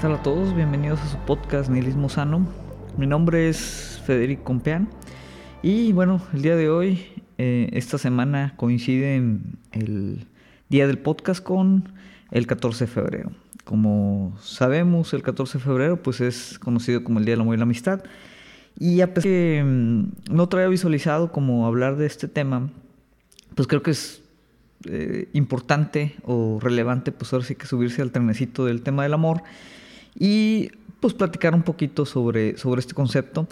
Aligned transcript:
tal 0.00 0.14
a 0.14 0.22
todos? 0.22 0.56
Bienvenidos 0.56 0.98
a 1.02 1.08
su 1.08 1.18
podcast 1.18 1.68
Nihilismo 1.68 2.08
Sano. 2.08 2.46
Mi 2.96 3.06
nombre 3.06 3.50
es 3.50 4.00
Federico 4.06 4.44
Compeán 4.44 4.88
y 5.62 5.92
bueno, 5.92 6.22
el 6.32 6.40
día 6.40 6.56
de 6.56 6.70
hoy, 6.70 7.04
eh, 7.36 7.68
esta 7.74 7.98
semana 7.98 8.54
coincide 8.56 9.16
el 9.72 10.26
día 10.70 10.86
del 10.86 10.98
podcast 10.98 11.44
con 11.44 11.92
el 12.30 12.46
14 12.46 12.86
de 12.86 12.90
febrero. 12.90 13.32
Como 13.64 14.34
sabemos, 14.40 15.12
el 15.12 15.22
14 15.22 15.58
de 15.58 15.64
febrero 15.64 16.02
pues 16.02 16.22
es 16.22 16.58
conocido 16.58 17.04
como 17.04 17.18
el 17.18 17.26
Día 17.26 17.34
del 17.34 17.42
Amor 17.42 17.56
y 17.56 17.58
la 17.58 17.64
Amistad. 17.64 18.02
Y 18.78 19.02
a 19.02 19.12
pesar 19.12 19.24
que 19.24 19.62
mm, 19.62 20.34
no 20.34 20.48
traía 20.48 20.68
visualizado 20.68 21.30
como 21.30 21.66
hablar 21.66 21.96
de 21.96 22.06
este 22.06 22.26
tema, 22.26 22.70
pues 23.54 23.68
creo 23.68 23.82
que 23.82 23.90
es 23.90 24.22
eh, 24.88 25.28
importante 25.34 26.14
o 26.24 26.58
relevante, 26.58 27.12
pues 27.12 27.34
ahora 27.34 27.44
sí 27.44 27.54
que 27.54 27.66
subirse 27.66 28.00
al 28.00 28.12
trenecito 28.12 28.64
del 28.64 28.80
tema 28.80 29.02
del 29.02 29.12
amor 29.12 29.42
y 30.18 30.70
pues 31.00 31.14
platicar 31.14 31.54
un 31.54 31.62
poquito 31.62 32.04
sobre, 32.04 32.56
sobre 32.58 32.80
este 32.80 32.94
concepto 32.94 33.48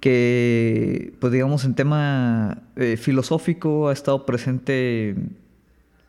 que, 0.00 1.14
pues 1.20 1.32
digamos, 1.32 1.64
en 1.64 1.74
tema 1.74 2.62
eh, 2.76 2.96
filosófico 2.96 3.88
ha 3.88 3.92
estado 3.92 4.26
presente, 4.26 5.16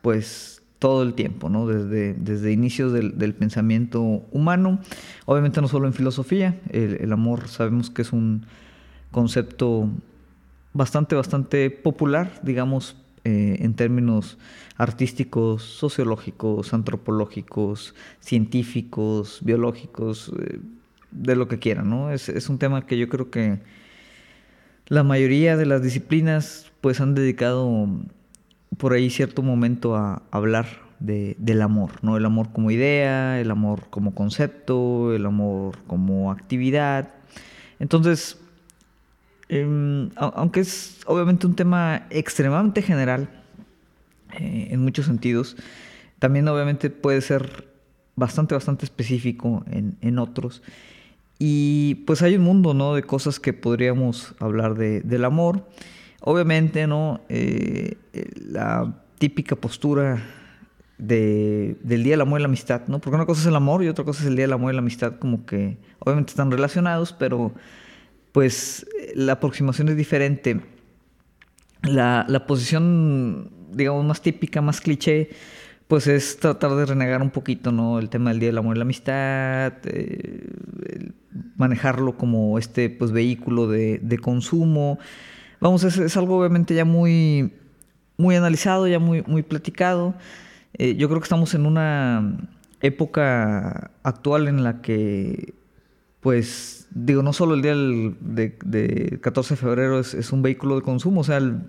pues 0.02 0.62
todo 0.78 1.02
el 1.02 1.14
tiempo, 1.14 1.48
¿no? 1.48 1.66
Desde, 1.66 2.14
desde 2.14 2.52
inicios 2.52 2.92
del, 2.92 3.34
pensamiento 3.34 4.00
humano, 4.32 4.80
obviamente 5.26 5.60
no 5.60 5.68
solo 5.68 5.86
en 5.86 5.92
filosofía, 5.92 6.58
el, 6.70 7.12
amor 7.12 7.48
sabemos 7.48 7.90
que 7.90 8.02
es 8.02 8.12
un 8.12 8.46
concepto 9.10 9.90
bastante, 10.72 11.16
bastante 11.16 11.70
popular, 11.70 12.40
digamos, 12.42 12.96
eh, 13.24 13.58
en 13.60 13.74
términos 13.74 14.38
artísticos, 14.76 15.62
sociológicos, 15.62 16.72
antropológicos, 16.72 17.94
científicos, 18.20 19.40
biológicos, 19.42 20.32
eh, 20.38 20.60
de 21.10 21.36
lo 21.36 21.48
que 21.48 21.58
quieran, 21.58 21.90
¿no? 21.90 22.12
Es, 22.12 22.28
es, 22.28 22.48
un 22.48 22.58
tema 22.58 22.86
que 22.86 22.96
yo 22.96 23.08
creo 23.08 23.30
que 23.30 23.58
la 24.86 25.02
mayoría 25.02 25.56
de 25.56 25.66
las 25.66 25.82
disciplinas 25.82 26.70
pues 26.80 27.00
han 27.00 27.14
dedicado 27.14 27.88
por 28.78 28.92
ahí 28.92 29.10
cierto 29.10 29.42
momento 29.42 29.96
a 29.96 30.22
hablar 30.30 30.66
de, 31.00 31.36
del 31.38 31.62
amor, 31.62 31.92
¿no? 32.02 32.16
El 32.16 32.24
amor 32.24 32.52
como 32.52 32.70
idea, 32.70 33.40
el 33.40 33.50
amor 33.50 33.84
como 33.90 34.14
concepto, 34.14 35.14
el 35.14 35.26
amor 35.26 35.78
como 35.86 36.30
actividad. 36.30 37.10
Entonces, 37.78 38.38
Em, 39.52 40.10
aunque 40.14 40.60
es 40.60 41.00
obviamente 41.06 41.44
un 41.44 41.56
tema 41.56 42.06
extremadamente 42.10 42.82
general 42.82 43.28
eh, 44.38 44.68
en 44.70 44.80
muchos 44.80 45.06
sentidos, 45.06 45.56
también 46.20 46.46
obviamente 46.46 46.88
puede 46.88 47.20
ser 47.20 47.66
bastante, 48.14 48.54
bastante 48.54 48.84
específico 48.84 49.64
en, 49.68 50.18
otros. 50.20 50.62
Y 51.40 51.96
pues 52.06 52.22
hay 52.22 52.36
un 52.36 52.42
mundo, 52.42 52.74
¿no? 52.74 52.94
De 52.94 53.02
cosas 53.02 53.40
que 53.40 53.52
podríamos 53.52 54.36
hablar 54.38 54.76
de, 54.76 55.00
del 55.00 55.24
amor. 55.24 55.66
Obviamente, 56.20 56.86
¿no? 56.86 57.20
Eh, 57.28 57.96
eh, 58.12 58.30
la 58.36 59.02
típica 59.18 59.56
postura 59.56 60.22
de, 60.96 61.76
del 61.82 62.04
Día 62.04 62.12
del 62.12 62.20
Amor 62.20 62.38
y 62.38 62.42
la 62.42 62.48
Amistad, 62.48 62.82
¿no? 62.86 63.00
Porque 63.00 63.16
una 63.16 63.26
cosa 63.26 63.40
es 63.40 63.46
el 63.48 63.56
amor 63.56 63.82
y 63.82 63.88
otra 63.88 64.04
cosa 64.04 64.22
es 64.22 64.28
el 64.28 64.36
Día 64.36 64.44
del 64.44 64.52
Amor 64.52 64.72
y 64.72 64.76
la 64.76 64.82
Amistad, 64.82 65.14
como 65.18 65.44
que 65.44 65.76
obviamente 65.98 66.30
están 66.30 66.52
relacionados, 66.52 67.12
pero 67.12 67.52
pues 68.32 68.86
la 69.14 69.32
aproximación 69.32 69.88
es 69.88 69.96
diferente. 69.96 70.60
La, 71.82 72.44
posición, 72.46 73.50
digamos, 73.72 74.04
más 74.04 74.20
típica, 74.20 74.60
más 74.60 74.80
cliché, 74.80 75.30
pues 75.88 76.06
es 76.06 76.38
tratar 76.38 76.74
de 76.74 76.86
renegar 76.86 77.22
un 77.22 77.30
poquito, 77.30 77.72
¿no? 77.72 77.98
El 77.98 78.10
tema 78.10 78.30
del 78.30 78.40
Día 78.40 78.48
del 78.50 78.58
Amor 78.58 78.76
y 78.76 78.78
la 78.78 78.84
Amistad, 78.84 79.72
eh, 79.84 80.46
manejarlo 81.56 82.16
como 82.16 82.58
este, 82.58 82.90
pues, 82.90 83.12
vehículo 83.12 83.66
de, 83.66 84.18
consumo. 84.22 84.98
Vamos, 85.60 85.84
es, 85.84 86.16
algo 86.16 86.38
obviamente 86.38 86.74
ya 86.74 86.84
muy, 86.84 87.52
muy 88.16 88.36
analizado, 88.36 88.86
ya 88.86 88.98
muy, 88.98 89.22
muy 89.26 89.42
platicado. 89.42 90.14
Eh, 90.74 90.96
yo 90.96 91.08
creo 91.08 91.20
que 91.20 91.24
estamos 91.24 91.54
en 91.54 91.66
una 91.66 92.38
época 92.82 93.90
actual 94.02 94.48
en 94.48 94.62
la 94.62 94.80
que 94.80 95.54
pues 96.20 96.80
digo, 96.90 97.22
no 97.22 97.32
solo 97.32 97.54
el 97.54 97.62
día 97.62 97.74
del, 97.74 98.16
de, 98.20 99.18
14 99.20 99.54
de 99.54 99.56
febrero 99.56 100.00
es, 100.00 100.32
un 100.32 100.42
vehículo 100.42 100.76
de 100.76 100.82
consumo, 100.82 101.22
o 101.22 101.24
sea, 101.24 101.38
el, 101.38 101.62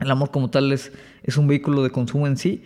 amor 0.00 0.30
como 0.30 0.50
tal 0.50 0.72
es, 0.72 0.92
es, 1.22 1.36
un 1.36 1.48
vehículo 1.48 1.82
de 1.82 1.90
consumo 1.90 2.26
en 2.26 2.36
sí, 2.36 2.62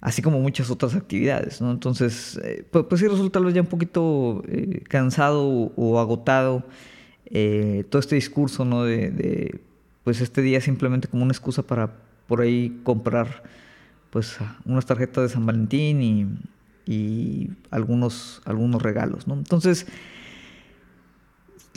así 0.00 0.22
como 0.22 0.40
muchas 0.40 0.70
otras 0.70 0.94
actividades, 0.94 1.60
¿no? 1.60 1.70
Entonces, 1.72 2.40
eh, 2.42 2.64
pues, 2.70 2.86
pues, 2.88 3.00
sí 3.00 3.08
resulta 3.08 3.40
tal 3.40 3.52
ya 3.52 3.60
un 3.60 3.66
poquito 3.66 4.42
eh, 4.48 4.82
cansado 4.88 5.44
o, 5.44 5.98
agotado 5.98 6.64
eh, 7.26 7.84
todo 7.90 8.00
este 8.00 8.14
discurso, 8.14 8.64
¿no? 8.64 8.84
De, 8.84 9.60
pues 10.04 10.20
este 10.22 10.40
día 10.40 10.60
simplemente 10.60 11.08
como 11.08 11.24
una 11.24 11.32
excusa 11.32 11.62
para 11.62 11.92
por 12.26 12.40
ahí 12.40 12.80
comprar 12.82 13.42
pues 14.10 14.38
unas 14.64 14.86
tarjetas 14.86 15.24
de 15.24 15.28
San 15.28 15.44
Valentín 15.44 16.00
y, 16.00 16.26
y 16.90 17.50
algunos, 17.70 18.40
algunos 18.46 18.80
regalos, 18.80 19.26
¿no? 19.26 19.34
Entonces, 19.34 19.86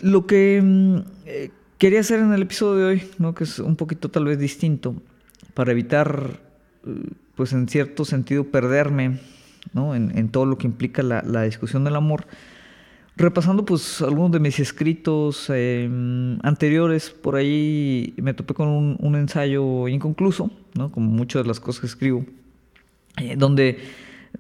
lo 0.02 0.26
que 0.26 0.62
mm, 0.62 0.98
eh, 1.26 1.52
quería 1.78 2.02
hacer 2.02 2.20
en 2.20 2.34
el 2.34 2.42
episodio 2.42 2.86
de 2.86 2.86
hoy, 2.86 3.04
¿no? 3.18 3.34
que 3.34 3.44
es 3.44 3.60
un 3.60 3.76
poquito 3.76 4.10
tal 4.10 4.26
vez 4.26 4.40
distinto, 4.40 4.96
para 5.54 5.72
evitar, 5.72 6.40
eh, 6.86 7.10
pues 7.36 7.54
en 7.54 7.68
cierto 7.68 8.06
sentido, 8.06 8.44
perderme 8.46 9.20
¿no? 9.74 9.96
en, 9.96 10.30
todo 10.30 10.46
lo 10.46 10.58
que 10.58 10.68
implica 10.68 11.04
la, 11.04 11.44
discusión 11.44 11.84
del 11.84 11.96
amor, 11.96 12.26
repasando 13.16 13.66
pues 13.66 14.02
algunos 14.02 14.32
de 14.32 14.40
mis 14.40 14.60
escritos 14.60 15.50
em, 15.50 16.40
anteriores, 16.44 17.10
por 17.10 17.36
ahí 17.36 18.14
me 18.18 18.34
topé 18.34 18.54
con 18.54 18.98
un, 19.00 19.16
ensayo 19.16 19.88
inconcluso, 19.88 20.52
¿no? 20.76 20.92
como 20.92 21.10
muchas 21.10 21.44
de 21.44 21.48
las 21.48 21.60
cosas 21.60 21.82
que 21.82 21.88
escribo, 21.88 22.26
eh, 23.18 23.36
donde 23.38 23.80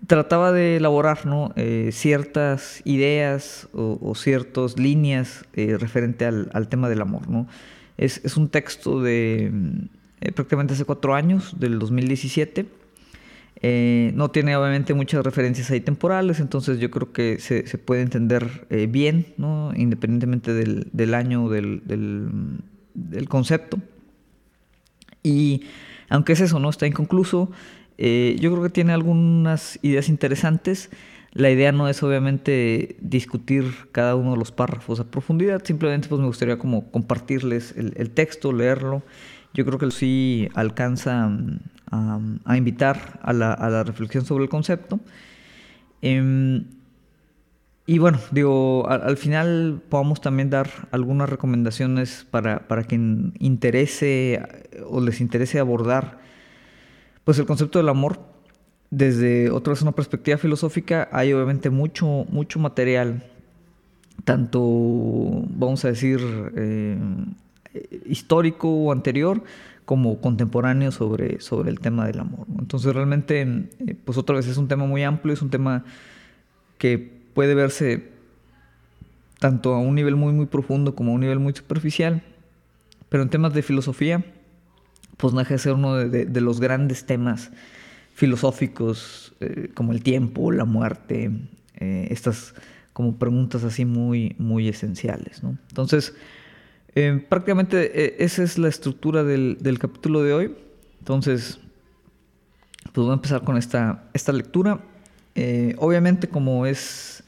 trataba 0.07 0.52
de 0.52 0.78
elaborar 0.78 1.25
¿no? 1.25 1.53
Eh, 1.56 1.90
ciertas 1.91 2.81
ideas 2.85 3.68
o, 3.74 4.13
ciertas 4.16 4.78
líneas 4.78 5.46
eh, 5.53 5.78
referente 5.78 6.25
al, 6.25 6.68
tema 6.69 6.90
del 6.90 7.02
amor. 7.02 7.29
¿no? 7.29 7.47
Es, 7.97 8.38
un 8.38 8.50
texto 8.50 9.01
de 9.01 9.51
eh, 10.22 10.31
prácticamente 10.31 10.74
hace 10.74 10.85
cuatro 10.85 11.16
años, 11.16 11.59
del 11.59 11.80
2017. 11.80 12.66
no 14.13 14.31
tiene 14.31 14.56
obviamente 14.56 14.94
muchas 14.94 15.24
referencias 15.24 15.69
ahí 15.72 15.81
temporales, 15.81 16.40
entonces 16.40 16.80
yo 16.80 16.90
creo 16.90 17.12
que 17.12 17.40
se, 17.40 17.63
puede 17.78 18.01
entender 18.01 18.68
bien, 18.90 19.28
¿no? 19.38 19.72
independientemente 19.75 20.53
del, 20.53 21.13
año 21.13 21.50
del, 21.50 21.81
del 22.94 23.30
concepto. 23.30 23.78
Y 25.24 25.63
aunque 26.09 26.34
es 26.34 26.41
eso, 26.41 26.59
¿no? 26.59 26.69
Está 26.69 26.88
inconcluso. 26.88 27.51
Eh, 27.97 28.38
yo 28.40 28.52
creo 28.52 28.63
que 28.63 28.69
tiene 28.69 28.94
algunas 28.94 29.79
ideas 29.81 30.09
interesantes. 30.09 30.90
La 31.34 31.50
idea 31.50 31.72
no 31.72 31.88
es 31.88 32.03
obviamente 32.03 32.97
discutir 33.00 33.74
cada 33.91 34.16
uno 34.16 34.31
de 34.31 34.38
los 34.38 34.52
párrafos 34.52 35.00
a 35.00 35.06
profundidad, 35.06 35.63
simplemente 35.63 36.09
pues 36.09 36.19
me 36.19 36.28
gustaría 36.28 36.57
como 36.57 36.91
compartirles 36.91 37.74
el, 37.78 38.09
texto, 38.12 38.51
leerlo. 38.51 39.01
Yo 39.53 39.66
creo 39.66 39.80
que 39.80 39.91
sí 39.91 40.50
alcanza 40.56 41.28
mm, 41.28 42.40
a, 42.44 42.57
invitar 42.57 43.19
a 43.22 43.31
la, 43.34 43.84
reflexión 43.84 44.25
sobre 44.25 44.44
el 44.44 44.50
concepto. 44.50 45.00
Em, 46.01 46.66
y 47.85 47.97
bueno, 48.00 48.19
digo, 48.31 48.88
al, 48.90 49.16
final 49.18 49.81
podamos 49.90 50.22
también 50.22 50.50
dar 50.50 50.69
algunas 50.91 51.30
recomendaciones 51.30 52.27
para, 52.30 52.68
para 52.68 52.83
quien 52.83 53.33
interese 53.39 54.42
o 54.88 55.01
les 55.01 55.21
interese 55.21 55.60
abordar 55.60 56.19
pues 57.23 57.39
el 57.39 57.45
concepto 57.45 57.79
del 57.79 57.89
amor, 57.89 58.19
desde 58.89 59.50
otra 59.50 59.71
vez 59.73 59.81
una 59.81 59.94
perspectiva 59.94 60.38
filosófica, 60.38 61.07
hay 61.12 61.33
obviamente 61.33 61.69
mucho, 61.69 62.25
mucho 62.29 62.59
material, 62.59 63.23
tanto, 64.23 64.59
vamos 64.59 65.83
a 65.85 65.89
decir, 65.89 66.19
eh, 66.56 66.97
histórico 68.06 68.69
o 68.69 68.91
anterior, 68.91 69.44
como 69.85 70.21
contemporáneo 70.21 70.91
sobre, 70.91 71.41
sobre 71.41 71.69
el 71.69 71.79
tema 71.79 72.06
del 72.06 72.19
amor. 72.19 72.47
Entonces 72.59 72.94
realmente, 72.94 73.41
eh, 73.41 73.95
pues 74.06 74.17
otra 74.17 74.35
vez 74.35 74.47
es 74.47 74.57
un 74.57 74.67
tema 74.67 74.85
muy 74.85 75.03
amplio, 75.03 75.33
es 75.33 75.41
un 75.41 75.50
tema 75.50 75.83
que 76.77 76.97
puede 77.33 77.56
verse 77.56 78.09
tanto 79.39 79.74
a 79.74 79.79
un 79.79 79.95
nivel 79.95 80.15
muy 80.15 80.33
muy 80.33 80.45
profundo 80.45 80.95
como 80.95 81.12
a 81.12 81.15
un 81.15 81.21
nivel 81.21 81.39
muy 81.39 81.53
superficial, 81.53 82.21
pero 83.09 83.24
en 83.24 83.29
temas 83.29 83.53
de 83.53 83.63
filosofía, 83.63 84.24
pues 85.21 85.35
deja 85.35 85.53
de 85.53 85.59
ser 85.59 85.73
uno 85.73 85.95
de, 85.97 86.41
los 86.41 86.59
grandes 86.59 87.06
temas 87.06 87.51
filosóficos 88.15 89.33
eh, 89.39 89.69
como 89.75 89.94
el 89.94 90.01
tiempo, 90.01 90.51
la 90.51 90.65
muerte, 90.65 91.29
eh, 91.79 92.07
estas 92.09 92.56
como 92.91 93.18
preguntas 93.18 93.63
así 93.63 93.85
muy, 93.85 94.35
muy 94.39 94.68
esenciales. 94.68 95.44
¿no? 95.44 95.57
Entonces, 95.69 96.15
eh, 96.95 97.23
prácticamente 97.29 98.23
esa 98.23 98.44
es 98.44 98.57
la 98.57 98.68
estructura 98.68 99.23
del, 99.23 99.77
capítulo 99.79 100.23
de 100.23 100.33
hoy. 100.33 100.56
Entonces, 101.00 101.59
pues 102.91 103.06
voy 103.06 103.12
a 103.12 103.13
empezar 103.13 103.44
con 103.44 103.57
esta, 103.57 104.09
esta 104.13 104.33
lectura. 104.33 104.81
obviamente, 105.77 106.29
como 106.29 106.65
es 106.65 107.24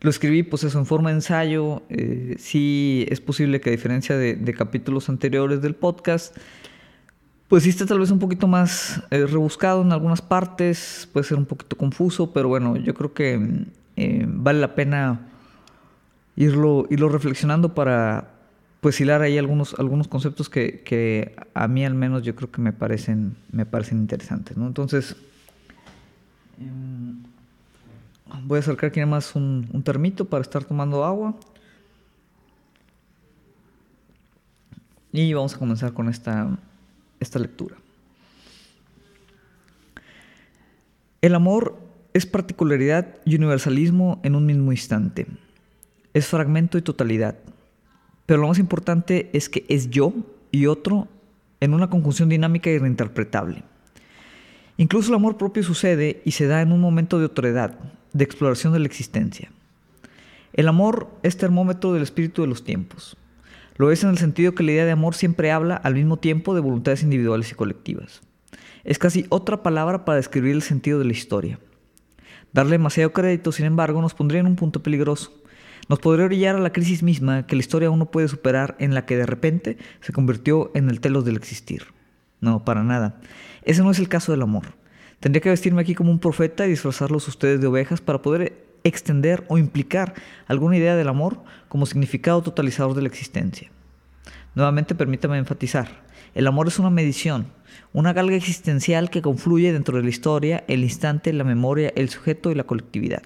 Lo 0.00 0.08
escribí 0.08 0.42
pues 0.42 0.64
eso 0.64 0.78
en 0.78 0.86
forma 0.86 1.10
de 1.10 1.16
ensayo. 1.16 1.82
Sí 2.38 3.06
es 3.10 3.20
posible 3.20 3.60
que 3.60 3.68
a 3.68 3.72
diferencia 3.72 4.16
de, 4.16 4.54
capítulos 4.54 5.10
anteriores 5.10 5.60
del 5.60 5.74
podcast, 5.74 6.36
pues 7.52 7.64
sí 7.64 7.68
está 7.68 7.84
tal 7.84 7.98
vez 7.98 8.10
un 8.10 8.18
poquito 8.18 8.48
más 8.48 9.02
eh, 9.10 9.26
rebuscado 9.26 9.82
en 9.82 9.92
algunas 9.92 10.22
partes, 10.22 11.06
puede 11.12 11.24
ser 11.24 11.36
un 11.36 11.44
poquito 11.44 11.76
confuso, 11.76 12.32
pero 12.32 12.48
bueno, 12.48 12.78
yo 12.78 12.94
creo 12.94 13.12
que 13.12 13.66
eh, 13.96 14.24
vale 14.26 14.58
la 14.58 14.74
pena 14.74 15.28
irlo, 16.34 16.86
irlo 16.88 17.10
reflexionando 17.10 17.74
para 17.74 18.30
pues 18.80 18.98
hilar 19.02 19.20
ahí 19.20 19.36
algunos, 19.36 19.74
algunos 19.78 20.08
conceptos 20.08 20.48
que, 20.48 20.80
que, 20.82 21.36
a 21.52 21.68
mí 21.68 21.84
al 21.84 21.92
menos 21.94 22.22
yo 22.22 22.34
creo 22.34 22.50
que 22.50 22.62
me 22.62 22.72
parecen, 22.72 23.36
me 23.50 23.66
parecen 23.66 23.98
interesantes. 23.98 24.56
¿no? 24.56 24.66
Entonces, 24.66 25.14
em, 26.58 27.22
Voy 28.44 28.56
a 28.56 28.60
acercar 28.60 28.88
aquí 28.88 29.00
nada 29.00 29.10
más 29.10 29.36
un, 29.36 29.82
termito 29.84 30.24
para 30.24 30.40
estar 30.40 30.64
tomando 30.64 31.04
agua. 31.04 31.34
Y 35.12 35.34
vamos 35.34 35.54
a 35.54 35.58
comenzar 35.58 35.92
con 35.92 36.08
esta, 36.08 36.58
esta 37.22 37.38
lectura. 37.38 37.76
El 41.20 41.34
amor 41.34 41.78
es 42.14 42.26
particularidad 42.26 43.16
y 43.24 43.36
universalismo 43.36 44.20
en 44.22 44.34
un 44.34 44.44
mismo 44.44 44.72
instante. 44.72 45.26
Es 46.14 46.26
fragmento 46.26 46.76
y 46.78 46.82
totalidad. 46.82 47.36
Pero 48.26 48.42
lo 48.42 48.48
más 48.48 48.58
importante 48.58 49.30
es 49.32 49.48
que 49.48 49.64
es 49.68 49.88
yo 49.90 50.12
y 50.50 50.66
otro 50.66 51.08
en 51.60 51.74
una 51.74 51.88
conjunción 51.88 52.28
dinámica 52.28 52.70
y 52.70 52.78
reinterpretable. 52.78 53.62
Incluso 54.76 55.10
el 55.10 55.16
amor 55.16 55.36
propio 55.36 55.62
sucede 55.62 56.22
y 56.24 56.32
se 56.32 56.46
da 56.46 56.60
en 56.60 56.72
un 56.72 56.80
momento 56.80 57.18
de 57.18 57.26
otredad, 57.26 57.78
de 58.12 58.24
exploración 58.24 58.72
de 58.72 58.80
la 58.80 58.86
existencia. 58.86 59.50
El 60.52 60.68
amor 60.68 61.08
es 61.22 61.36
termómetro 61.36 61.92
del 61.92 62.02
espíritu 62.02 62.42
de 62.42 62.48
los 62.48 62.64
tiempos. 62.64 63.16
Lo 63.82 63.90
es 63.90 64.04
en 64.04 64.10
el 64.10 64.18
sentido 64.18 64.54
que 64.54 64.62
la 64.62 64.70
idea 64.70 64.84
de 64.84 64.92
amor 64.92 65.16
siempre 65.16 65.50
habla 65.50 65.74
al 65.74 65.94
mismo 65.94 66.16
tiempo 66.16 66.54
de 66.54 66.60
voluntades 66.60 67.02
individuales 67.02 67.50
y 67.50 67.56
colectivas. 67.56 68.22
Es 68.84 68.96
casi 68.96 69.26
otra 69.28 69.64
palabra 69.64 70.04
para 70.04 70.18
describir 70.18 70.54
el 70.54 70.62
sentido 70.62 71.00
de 71.00 71.04
la 71.04 71.10
historia. 71.10 71.58
Darle 72.52 72.74
demasiado 72.74 73.12
crédito, 73.12 73.50
sin 73.50 73.66
embargo, 73.66 74.00
nos 74.00 74.14
pondría 74.14 74.38
en 74.38 74.46
un 74.46 74.54
punto 74.54 74.84
peligroso. 74.84 75.32
Nos 75.88 75.98
podría 75.98 76.26
orillar 76.26 76.54
a 76.54 76.60
la 76.60 76.72
crisis 76.72 77.02
misma 77.02 77.44
que 77.44 77.56
la 77.56 77.60
historia 77.60 77.88
aún 77.88 77.98
no 77.98 78.12
puede 78.12 78.28
superar 78.28 78.76
en 78.78 78.94
la 78.94 79.04
que 79.04 79.16
de 79.16 79.26
repente 79.26 79.78
se 80.00 80.12
convirtió 80.12 80.70
en 80.76 80.88
el 80.88 81.00
telos 81.00 81.24
del 81.24 81.34
existir. 81.34 81.86
No, 82.40 82.64
para 82.64 82.84
nada. 82.84 83.20
Ese 83.64 83.82
no 83.82 83.90
es 83.90 83.98
el 83.98 84.08
caso 84.08 84.30
del 84.30 84.42
amor. 84.42 84.76
Tendría 85.18 85.40
que 85.40 85.50
vestirme 85.50 85.82
aquí 85.82 85.96
como 85.96 86.12
un 86.12 86.20
profeta 86.20 86.66
y 86.66 86.70
disfrazarlos 86.70 87.26
ustedes 87.26 87.60
de 87.60 87.66
ovejas 87.66 88.00
para 88.00 88.22
poder 88.22 88.64
extender 88.84 89.44
o 89.48 89.58
implicar 89.58 90.14
alguna 90.46 90.76
idea 90.76 90.96
del 90.96 91.08
amor 91.08 91.42
como 91.68 91.86
significado 91.86 92.42
totalizador 92.42 92.94
de 92.94 93.02
la 93.02 93.08
existencia. 93.08 93.70
Nuevamente 94.54 94.94
permítame 94.94 95.38
enfatizar, 95.38 96.02
el 96.34 96.46
amor 96.46 96.68
es 96.68 96.78
una 96.78 96.90
medición, 96.90 97.46
una 97.92 98.12
galga 98.12 98.36
existencial 98.36 99.10
que 99.10 99.20
confluye 99.20 99.72
dentro 99.72 99.98
de 99.98 100.02
la 100.02 100.08
historia, 100.08 100.64
el 100.66 100.82
instante, 100.82 101.32
la 101.32 101.44
memoria, 101.44 101.92
el 101.94 102.08
sujeto 102.08 102.50
y 102.50 102.54
la 102.54 102.64
colectividad. 102.64 103.22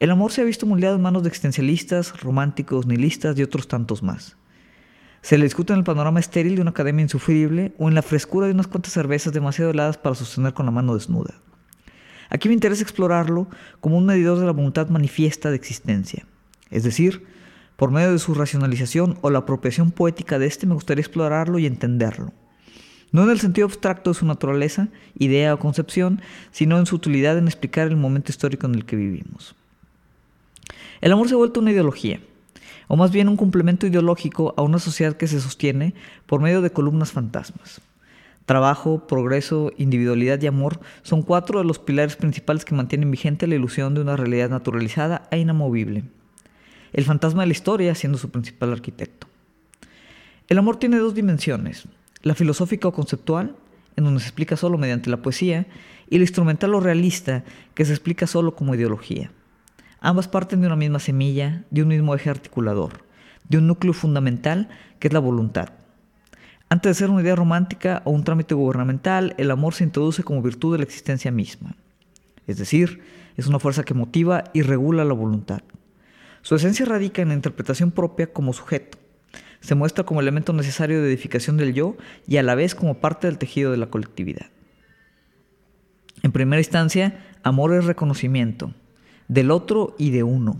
El 0.00 0.10
amor 0.10 0.32
se 0.32 0.40
ha 0.40 0.44
visto 0.44 0.66
moldeado 0.66 0.96
en 0.96 1.02
manos 1.02 1.22
de 1.22 1.28
existencialistas, 1.28 2.20
románticos, 2.20 2.86
nihilistas 2.86 3.38
y 3.38 3.42
otros 3.42 3.68
tantos 3.68 4.02
más. 4.02 4.36
Se 5.22 5.38
le 5.38 5.44
discute 5.44 5.72
en 5.72 5.80
el 5.80 5.84
panorama 5.84 6.20
estéril 6.20 6.54
de 6.54 6.62
una 6.62 6.70
academia 6.70 7.02
insufrible 7.02 7.72
o 7.78 7.88
en 7.88 7.94
la 7.94 8.02
frescura 8.02 8.46
de 8.46 8.52
unas 8.52 8.68
cuantas 8.68 8.92
cervezas 8.92 9.32
demasiado 9.32 9.72
heladas 9.72 9.98
para 9.98 10.14
sostener 10.14 10.54
con 10.54 10.66
la 10.66 10.72
mano 10.72 10.94
desnuda. 10.94 11.34
Aquí 12.30 12.48
me 12.48 12.54
interesa 12.54 12.82
explorarlo 12.82 13.48
como 13.80 13.96
un 13.96 14.06
medidor 14.06 14.38
de 14.38 14.46
la 14.46 14.52
voluntad 14.52 14.88
manifiesta 14.88 15.50
de 15.50 15.56
existencia. 15.56 16.26
Es 16.70 16.84
decir, 16.84 17.26
por 17.76 17.90
medio 17.90 18.12
de 18.12 18.18
su 18.18 18.34
racionalización 18.34 19.18
o 19.20 19.30
la 19.30 19.40
apropiación 19.40 19.92
poética 19.92 20.38
de 20.38 20.46
éste 20.46 20.66
me 20.66 20.74
gustaría 20.74 21.00
explorarlo 21.00 21.58
y 21.58 21.66
entenderlo. 21.66 22.32
No 23.12 23.22
en 23.22 23.30
el 23.30 23.40
sentido 23.40 23.66
abstracto 23.66 24.10
de 24.10 24.18
su 24.18 24.26
naturaleza, 24.26 24.88
idea 25.18 25.54
o 25.54 25.58
concepción, 25.58 26.20
sino 26.50 26.78
en 26.78 26.86
su 26.86 26.96
utilidad 26.96 27.38
en 27.38 27.46
explicar 27.46 27.88
el 27.88 27.96
momento 27.96 28.30
histórico 28.30 28.66
en 28.66 28.74
el 28.74 28.84
que 28.84 28.96
vivimos. 28.96 29.54
El 31.00 31.12
amor 31.12 31.28
se 31.28 31.34
ha 31.34 31.38
vuelto 31.38 31.60
una 31.60 31.70
ideología, 31.70 32.20
o 32.88 32.96
más 32.96 33.12
bien 33.12 33.28
un 33.28 33.36
complemento 33.36 33.86
ideológico 33.86 34.54
a 34.56 34.62
una 34.62 34.78
sociedad 34.78 35.16
que 35.16 35.28
se 35.28 35.40
sostiene 35.40 35.94
por 36.26 36.40
medio 36.40 36.60
de 36.60 36.72
columnas 36.72 37.12
fantasmas. 37.12 37.80
Trabajo, 38.48 39.06
progreso, 39.06 39.72
individualidad 39.76 40.40
y 40.40 40.46
amor 40.46 40.80
son 41.02 41.20
cuatro 41.20 41.58
de 41.58 41.66
los 41.66 41.78
pilares 41.78 42.16
principales 42.16 42.64
que 42.64 42.74
mantienen 42.74 43.10
vigente 43.10 43.46
la 43.46 43.56
ilusión 43.56 43.92
de 43.92 44.00
una 44.00 44.16
realidad 44.16 44.48
naturalizada 44.48 45.28
e 45.30 45.38
inamovible. 45.38 46.04
El 46.94 47.04
fantasma 47.04 47.42
de 47.42 47.48
la 47.48 47.52
historia 47.52 47.94
siendo 47.94 48.16
su 48.16 48.30
principal 48.30 48.72
arquitecto. 48.72 49.26
El 50.48 50.56
amor 50.56 50.78
tiene 50.78 50.96
dos 50.96 51.14
dimensiones, 51.14 51.88
la 52.22 52.34
filosófica 52.34 52.88
o 52.88 52.92
conceptual, 52.94 53.54
en 53.96 54.04
donde 54.04 54.20
se 54.20 54.28
explica 54.28 54.56
solo 54.56 54.78
mediante 54.78 55.10
la 55.10 55.20
poesía, 55.20 55.66
y 56.08 56.16
la 56.16 56.24
instrumental 56.24 56.74
o 56.74 56.80
realista, 56.80 57.44
que 57.74 57.84
se 57.84 57.92
explica 57.92 58.26
solo 58.26 58.56
como 58.56 58.74
ideología. 58.74 59.30
Ambas 60.00 60.26
parten 60.26 60.62
de 60.62 60.68
una 60.68 60.76
misma 60.76 61.00
semilla, 61.00 61.64
de 61.70 61.82
un 61.82 61.88
mismo 61.88 62.14
eje 62.14 62.30
articulador, 62.30 63.04
de 63.46 63.58
un 63.58 63.66
núcleo 63.66 63.92
fundamental 63.92 64.70
que 65.00 65.08
es 65.08 65.12
la 65.12 65.20
voluntad. 65.20 65.68
Antes 66.70 66.90
de 66.90 66.94
ser 66.94 67.10
una 67.10 67.22
idea 67.22 67.34
romántica 67.34 68.02
o 68.04 68.10
un 68.10 68.24
trámite 68.24 68.54
gubernamental, 68.54 69.34
el 69.38 69.50
amor 69.50 69.74
se 69.74 69.84
introduce 69.84 70.22
como 70.22 70.42
virtud 70.42 70.72
de 70.72 70.78
la 70.78 70.84
existencia 70.84 71.30
misma. 71.30 71.76
Es 72.46 72.58
decir, 72.58 73.00
es 73.36 73.46
una 73.46 73.58
fuerza 73.58 73.84
que 73.84 73.94
motiva 73.94 74.44
y 74.52 74.62
regula 74.62 75.04
la 75.04 75.14
voluntad. 75.14 75.62
Su 76.42 76.54
esencia 76.54 76.84
radica 76.84 77.22
en 77.22 77.28
la 77.28 77.34
interpretación 77.34 77.90
propia 77.90 78.32
como 78.32 78.52
sujeto. 78.52 78.98
Se 79.60 79.74
muestra 79.74 80.04
como 80.04 80.20
elemento 80.20 80.52
necesario 80.52 81.02
de 81.02 81.08
edificación 81.08 81.56
del 81.56 81.72
yo 81.72 81.96
y 82.26 82.36
a 82.36 82.42
la 82.42 82.54
vez 82.54 82.74
como 82.74 83.00
parte 83.00 83.26
del 83.26 83.38
tejido 83.38 83.70
de 83.70 83.78
la 83.78 83.90
colectividad. 83.90 84.46
En 86.22 86.32
primera 86.32 86.60
instancia, 86.60 87.24
amor 87.42 87.74
es 87.74 87.84
reconocimiento, 87.84 88.74
del 89.28 89.50
otro 89.50 89.94
y 89.98 90.10
de 90.10 90.22
uno. 90.22 90.58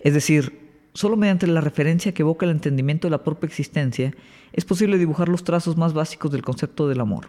Es 0.00 0.14
decir, 0.14 0.61
solo 0.94 1.16
mediante 1.16 1.46
la 1.46 1.60
referencia 1.60 2.12
que 2.12 2.22
evoca 2.22 2.46
el 2.46 2.52
entendimiento 2.52 3.06
de 3.06 3.12
la 3.12 3.24
propia 3.24 3.46
existencia 3.46 4.14
es 4.52 4.64
posible 4.64 4.98
dibujar 4.98 5.28
los 5.28 5.44
trazos 5.44 5.76
más 5.76 5.92
básicos 5.92 6.30
del 6.30 6.42
concepto 6.42 6.88
del 6.88 7.00
amor. 7.00 7.28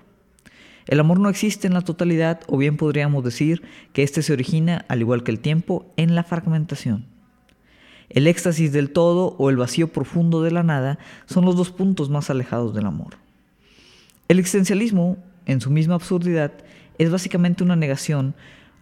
El 0.86 1.00
amor 1.00 1.20
no 1.20 1.30
existe 1.30 1.68
en 1.68 1.74
la 1.74 1.82
totalidad, 1.82 2.42
o 2.48 2.58
bien 2.58 2.76
podríamos 2.76 3.24
decir 3.24 3.64
que 3.94 4.04
éste 4.04 4.22
se 4.22 4.34
origina, 4.34 4.86
al 4.90 5.00
igual 5.00 5.24
que 5.24 5.32
el 5.32 5.40
tiempo, 5.40 5.86
en 5.96 6.14
la 6.14 6.24
fragmentación. 6.24 7.06
El 8.10 8.28
éxtasis 8.28 8.72
del 8.74 8.92
todo 8.92 9.36
o 9.40 9.50
el 9.50 9.58
vacío 9.58 9.88
profundo 9.88 10.44
de 10.44 10.52
la 10.52 10.64
nada 10.64 11.00
son 11.26 11.46
los 11.46 11.56
dos 11.56 11.72
puntos 11.72 12.10
más 12.10 12.30
alejados 12.30 12.76
del 12.76 12.86
amor. 12.86 13.16
El 14.28 14.40
existencialismo, 14.40 15.18
en 15.46 15.62
su 15.62 15.72
misma 15.72 15.96
absurdidad, 15.96 16.52
es 16.98 17.10
básicamente 17.10 17.64
una 17.64 17.76
negación 17.76 18.36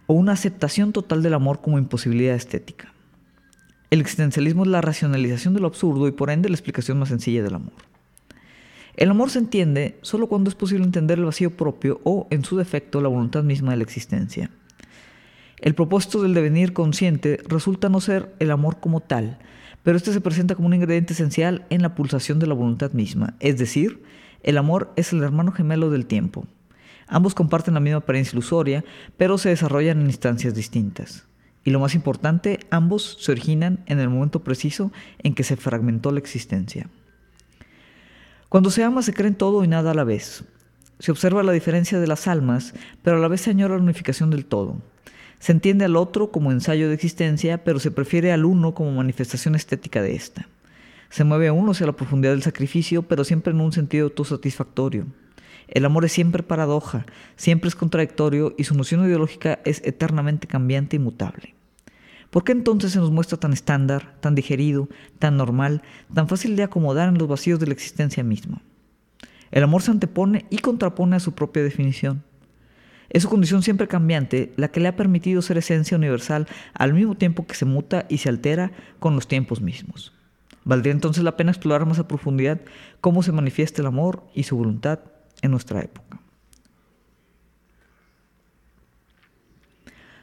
o 0.06 0.14
una 0.14 0.32
aceptación 0.32 0.92
total 0.92 1.22
del 1.22 1.34
amor 1.34 1.60
como 1.60 1.78
imposibilidad 1.78 2.34
estética. 2.34 2.91
El 3.92 4.00
existencialismo 4.00 4.62
es 4.62 4.70
la 4.70 4.80
racionalización 4.80 5.52
de 5.52 5.60
lo 5.60 5.66
absurdo 5.66 6.08
y 6.08 6.12
por 6.12 6.30
ende 6.30 6.48
la 6.48 6.54
explicación 6.54 6.98
más 6.98 7.10
sencilla 7.10 7.42
del 7.42 7.56
amor. 7.56 7.74
El 8.96 9.10
amor 9.10 9.28
se 9.28 9.38
entiende 9.38 9.98
solo 10.00 10.28
cuando 10.28 10.48
es 10.48 10.54
posible 10.54 10.86
entender 10.86 11.18
el 11.18 11.26
vacío 11.26 11.50
propio 11.58 12.00
o, 12.02 12.26
en 12.30 12.42
su 12.42 12.56
defecto, 12.56 13.02
la 13.02 13.10
voluntad 13.10 13.42
misma 13.42 13.72
de 13.72 13.76
la 13.76 13.82
existencia. 13.82 14.48
El 15.58 15.74
propósito 15.74 16.22
del 16.22 16.32
devenir 16.32 16.72
consciente 16.72 17.38
resulta 17.46 17.90
no 17.90 18.00
ser 18.00 18.34
el 18.38 18.50
amor 18.50 18.80
como 18.80 19.00
tal, 19.00 19.38
pero 19.82 19.98
este 19.98 20.14
se 20.14 20.22
presenta 20.22 20.54
como 20.54 20.68
un 20.68 20.74
ingrediente 20.74 21.12
esencial 21.12 21.66
en 21.68 21.82
la 21.82 21.94
pulsación 21.94 22.38
de 22.38 22.46
la 22.46 22.54
voluntad 22.54 22.92
misma, 22.92 23.34
es 23.40 23.58
decir, 23.58 24.02
el 24.42 24.56
amor 24.56 24.90
es 24.96 25.12
el 25.12 25.22
hermano 25.22 25.52
gemelo 25.52 25.90
del 25.90 26.06
tiempo. 26.06 26.46
Ambos 27.08 27.34
comparten 27.34 27.74
la 27.74 27.80
misma 27.80 27.98
apariencia 27.98 28.32
ilusoria, 28.32 28.86
pero 29.18 29.36
se 29.36 29.50
desarrollan 29.50 30.00
en 30.00 30.06
instancias 30.06 30.54
distintas. 30.54 31.26
Y 31.64 31.70
lo 31.70 31.80
más 31.80 31.94
importante, 31.94 32.60
ambos 32.70 33.18
se 33.20 33.32
originan 33.32 33.80
en 33.86 34.00
el 34.00 34.08
momento 34.08 34.40
preciso 34.40 34.92
en 35.18 35.34
que 35.34 35.44
se 35.44 35.56
fragmentó 35.56 36.10
la 36.10 36.18
existencia. 36.18 36.88
Cuando 38.48 38.70
se 38.70 38.84
ama 38.84 39.02
se 39.02 39.14
cree 39.14 39.28
en 39.28 39.34
todo 39.34 39.64
y 39.64 39.68
nada 39.68 39.92
a 39.92 39.94
la 39.94 40.04
vez. 40.04 40.44
Se 40.98 41.10
observa 41.10 41.42
la 41.42 41.52
diferencia 41.52 41.98
de 41.98 42.06
las 42.06 42.28
almas, 42.28 42.74
pero 43.02 43.16
a 43.16 43.20
la 43.20 43.28
vez 43.28 43.42
se 43.42 43.50
añora 43.50 43.76
la 43.76 43.82
unificación 43.82 44.30
del 44.30 44.44
todo. 44.44 44.76
Se 45.38 45.52
entiende 45.52 45.84
al 45.84 45.96
otro 45.96 46.30
como 46.30 46.52
ensayo 46.52 46.88
de 46.88 46.94
existencia, 46.94 47.64
pero 47.64 47.80
se 47.80 47.90
prefiere 47.90 48.32
al 48.32 48.44
uno 48.44 48.74
como 48.74 48.92
manifestación 48.92 49.54
estética 49.54 50.02
de 50.02 50.14
ésta. 50.14 50.48
Se 51.10 51.24
mueve 51.24 51.48
a 51.48 51.52
uno 51.52 51.72
hacia 51.72 51.86
la 51.86 51.96
profundidad 51.96 52.32
del 52.32 52.42
sacrificio, 52.42 53.02
pero 53.02 53.24
siempre 53.24 53.52
en 53.52 53.60
un 53.60 53.72
sentido 53.72 54.04
autosatisfactorio. 54.04 55.06
El 55.72 55.86
amor 55.86 56.04
es 56.04 56.12
siempre 56.12 56.42
paradoja, 56.42 57.06
siempre 57.36 57.68
es 57.68 57.74
contradictorio 57.74 58.54
y 58.58 58.64
su 58.64 58.74
noción 58.74 59.06
ideológica 59.06 59.60
es 59.64 59.80
eternamente 59.86 60.46
cambiante 60.46 60.96
y 60.96 60.98
mutable. 60.98 61.54
¿Por 62.28 62.44
qué 62.44 62.52
entonces 62.52 62.92
se 62.92 62.98
nos 62.98 63.10
muestra 63.10 63.38
tan 63.38 63.54
estándar, 63.54 64.14
tan 64.20 64.34
digerido, 64.34 64.90
tan 65.18 65.38
normal, 65.38 65.80
tan 66.12 66.28
fácil 66.28 66.56
de 66.56 66.62
acomodar 66.62 67.08
en 67.08 67.16
los 67.16 67.26
vacíos 67.26 67.58
de 67.58 67.66
la 67.66 67.72
existencia 67.72 68.22
misma? 68.22 68.60
El 69.50 69.62
amor 69.62 69.80
se 69.80 69.90
antepone 69.90 70.44
y 70.50 70.58
contrapone 70.58 71.16
a 71.16 71.20
su 71.20 71.32
propia 71.32 71.62
definición. 71.62 72.22
Es 73.08 73.22
su 73.22 73.30
condición 73.30 73.62
siempre 73.62 73.88
cambiante 73.88 74.52
la 74.56 74.68
que 74.68 74.80
le 74.80 74.88
ha 74.88 74.96
permitido 74.96 75.40
ser 75.40 75.56
esencia 75.56 75.96
universal 75.96 76.48
al 76.74 76.92
mismo 76.92 77.14
tiempo 77.14 77.46
que 77.46 77.54
se 77.54 77.64
muta 77.64 78.04
y 78.10 78.18
se 78.18 78.28
altera 78.28 78.72
con 78.98 79.14
los 79.14 79.26
tiempos 79.26 79.62
mismos. 79.62 80.12
Valdría 80.64 80.92
entonces 80.92 81.24
la 81.24 81.36
pena 81.38 81.50
explorar 81.50 81.86
más 81.86 81.98
a 81.98 82.08
profundidad 82.08 82.60
cómo 83.00 83.22
se 83.22 83.32
manifiesta 83.32 83.80
el 83.80 83.86
amor 83.86 84.22
y 84.34 84.42
su 84.42 84.56
voluntad 84.56 85.00
en 85.42 85.50
nuestra 85.50 85.80
época. 85.80 86.20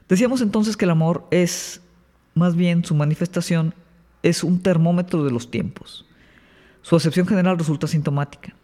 Decíamos 0.08 0.42
entonces 0.42 0.76
que 0.76 0.86
el 0.86 0.92
amor 0.92 1.28
es, 1.30 1.82
más 2.34 2.56
bien 2.56 2.84
su 2.84 2.96
manifestación, 2.96 3.76
es 4.24 4.44
un 4.44 4.62
termómetro 4.62 5.24
de 5.24 5.32
los 5.32 5.52
tiempos. 5.52 6.06
Su 6.82 6.96
acepción 6.96 7.28
general 7.28 7.60
resulta 7.60 7.88
sintomática. 7.88 8.56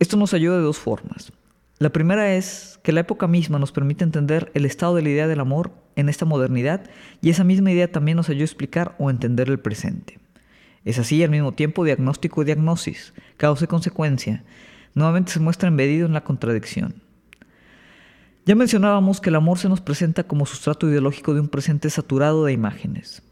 Esto 0.00 0.16
nos 0.16 0.34
ayuda 0.34 0.56
de 0.56 0.64
dos 0.64 0.78
formas. 0.78 1.32
La 1.78 1.90
primera 1.90 2.34
es 2.34 2.80
que 2.82 2.92
la 2.92 3.00
época 3.00 3.28
misma 3.28 3.58
nos 3.58 3.72
permite 3.72 4.04
entender 4.04 4.50
el 4.54 4.64
estado 4.64 4.96
de 4.96 5.02
la 5.02 5.10
idea 5.10 5.28
del 5.28 5.40
amor 5.40 5.72
en 5.96 6.08
esta 6.08 6.24
modernidad 6.24 6.88
y 7.20 7.30
esa 7.30 7.44
misma 7.44 7.70
idea 7.70 7.90
también 7.90 8.16
nos 8.16 8.28
ayuda 8.28 8.42
a 8.42 8.46
explicar 8.46 8.94
o 8.98 9.10
entender 9.10 9.48
el 9.48 9.60
presente. 9.60 10.18
Es 10.84 10.98
así 10.98 11.22
al 11.22 11.30
mismo 11.30 11.52
tiempo 11.52 11.84
diagnóstico 11.84 12.42
y 12.42 12.44
diagnosis, 12.44 13.14
causa 13.36 13.64
y 13.64 13.68
consecuencia. 13.68 14.44
Nuevamente 14.94 15.32
se 15.32 15.40
muestra 15.40 15.68
embedido 15.68 16.06
en 16.06 16.12
la 16.12 16.24
contradicción. 16.24 16.94
Ya 18.44 18.54
mencionábamos 18.54 19.20
que 19.20 19.30
el 19.30 19.36
amor 19.36 19.58
se 19.58 19.68
nos 19.68 19.80
presenta 19.80 20.24
como 20.24 20.46
sustrato 20.46 20.88
ideológico 20.88 21.32
de 21.32 21.40
un 21.40 21.48
presente 21.48 21.88
saturado 21.90 22.44
de 22.44 22.52
imágenes. 22.52 23.22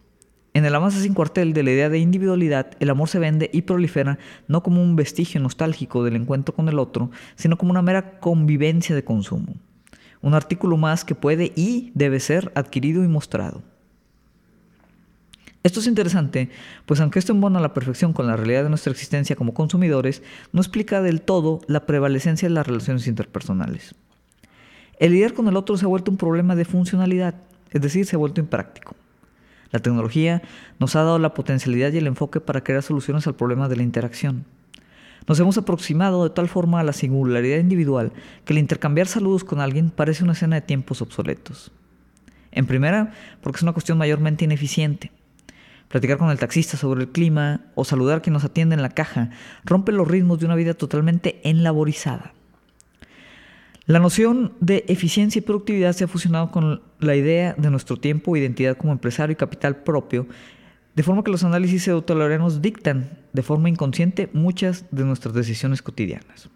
En 0.52 0.64
el 0.64 0.74
avance 0.74 1.00
sin 1.00 1.14
cuartel 1.14 1.52
de 1.52 1.62
la 1.62 1.70
idea 1.70 1.88
de 1.88 1.98
individualidad, 1.98 2.72
el 2.80 2.90
amor 2.90 3.08
se 3.08 3.18
vende 3.18 3.50
y 3.52 3.62
prolifera 3.62 4.18
no 4.48 4.62
como 4.62 4.82
un 4.82 4.96
vestigio 4.96 5.40
nostálgico 5.40 6.02
del 6.02 6.16
encuentro 6.16 6.54
con 6.54 6.68
el 6.68 6.78
otro, 6.78 7.10
sino 7.36 7.56
como 7.56 7.70
una 7.70 7.82
mera 7.82 8.18
convivencia 8.18 8.94
de 8.94 9.04
consumo. 9.04 9.54
Un 10.22 10.34
artículo 10.34 10.76
más 10.76 11.04
que 11.04 11.14
puede 11.14 11.52
y 11.54 11.92
debe 11.94 12.20
ser 12.20 12.52
adquirido 12.54 13.04
y 13.04 13.08
mostrado. 13.08 13.62
Esto 15.62 15.80
es 15.80 15.86
interesante, 15.86 16.48
pues 16.86 17.00
aunque 17.00 17.18
esto 17.18 17.32
embona 17.32 17.58
a 17.58 17.62
la 17.62 17.74
perfección 17.74 18.14
con 18.14 18.26
la 18.26 18.34
realidad 18.34 18.62
de 18.62 18.70
nuestra 18.70 18.92
existencia 18.92 19.36
como 19.36 19.52
consumidores, 19.52 20.22
no 20.52 20.62
explica 20.62 21.02
del 21.02 21.20
todo 21.20 21.60
la 21.66 21.84
prevalecencia 21.84 22.48
de 22.48 22.54
las 22.54 22.66
relaciones 22.66 23.06
interpersonales. 23.06 23.94
El 24.98 25.12
lidiar 25.12 25.34
con 25.34 25.48
el 25.48 25.56
otro 25.56 25.76
se 25.76 25.84
ha 25.84 25.88
vuelto 25.88 26.10
un 26.10 26.16
problema 26.16 26.56
de 26.56 26.64
funcionalidad, 26.64 27.34
es 27.72 27.82
decir, 27.82 28.06
se 28.06 28.16
ha 28.16 28.18
vuelto 28.18 28.40
impráctico. 28.40 28.96
La 29.70 29.80
tecnología 29.80 30.40
nos 30.78 30.96
ha 30.96 31.02
dado 31.02 31.18
la 31.18 31.34
potencialidad 31.34 31.92
y 31.92 31.98
el 31.98 32.06
enfoque 32.06 32.40
para 32.40 32.64
crear 32.64 32.82
soluciones 32.82 33.26
al 33.26 33.34
problema 33.34 33.68
de 33.68 33.76
la 33.76 33.82
interacción. 33.82 34.46
Nos 35.28 35.38
hemos 35.40 35.58
aproximado 35.58 36.24
de 36.24 36.30
tal 36.30 36.48
forma 36.48 36.80
a 36.80 36.84
la 36.84 36.94
singularidad 36.94 37.58
individual 37.58 38.12
que 38.46 38.54
el 38.54 38.58
intercambiar 38.58 39.08
saludos 39.08 39.44
con 39.44 39.60
alguien 39.60 39.90
parece 39.90 40.24
una 40.24 40.32
escena 40.32 40.56
de 40.56 40.62
tiempos 40.62 41.02
obsoletos. 41.02 41.70
En 42.50 42.66
primera, 42.66 43.12
porque 43.42 43.58
es 43.58 43.62
una 43.62 43.74
cuestión 43.74 43.98
mayormente 43.98 44.46
ineficiente 44.46 45.12
platicar 45.90 46.18
con 46.18 46.30
el 46.30 46.38
taxista 46.38 46.76
sobre 46.76 47.02
el 47.02 47.08
clima 47.08 47.62
o 47.74 47.84
saludar 47.84 48.22
quien 48.22 48.32
nos 48.32 48.44
atiende 48.44 48.76
en 48.76 48.82
la 48.82 48.90
caja 48.90 49.30
rompe 49.64 49.90
los 49.90 50.06
ritmos 50.06 50.38
de 50.38 50.46
una 50.46 50.54
vida 50.54 50.74
totalmente 50.74 51.40
enlaborizada. 51.42 52.32
La 53.86 53.98
noción 53.98 54.52
de 54.60 54.84
eficiencia 54.86 55.40
y 55.40 55.42
productividad 55.42 55.92
se 55.92 56.04
ha 56.04 56.08
fusionado 56.08 56.52
con 56.52 56.80
la 57.00 57.16
idea 57.16 57.56
de 57.58 57.70
nuestro 57.70 57.96
tiempo, 57.96 58.36
identidad 58.36 58.76
como 58.76 58.92
empresario 58.92 59.32
y 59.32 59.36
capital 59.36 59.82
propio, 59.82 60.28
de 60.94 61.02
forma 61.02 61.24
que 61.24 61.32
los 61.32 61.42
análisis 61.42 61.82
pseudotoleranos 61.82 62.62
dictan 62.62 63.18
de 63.32 63.42
forma 63.42 63.68
inconsciente 63.68 64.30
muchas 64.32 64.84
de 64.92 65.04
nuestras 65.04 65.34
decisiones 65.34 65.82
cotidianas. 65.82 66.50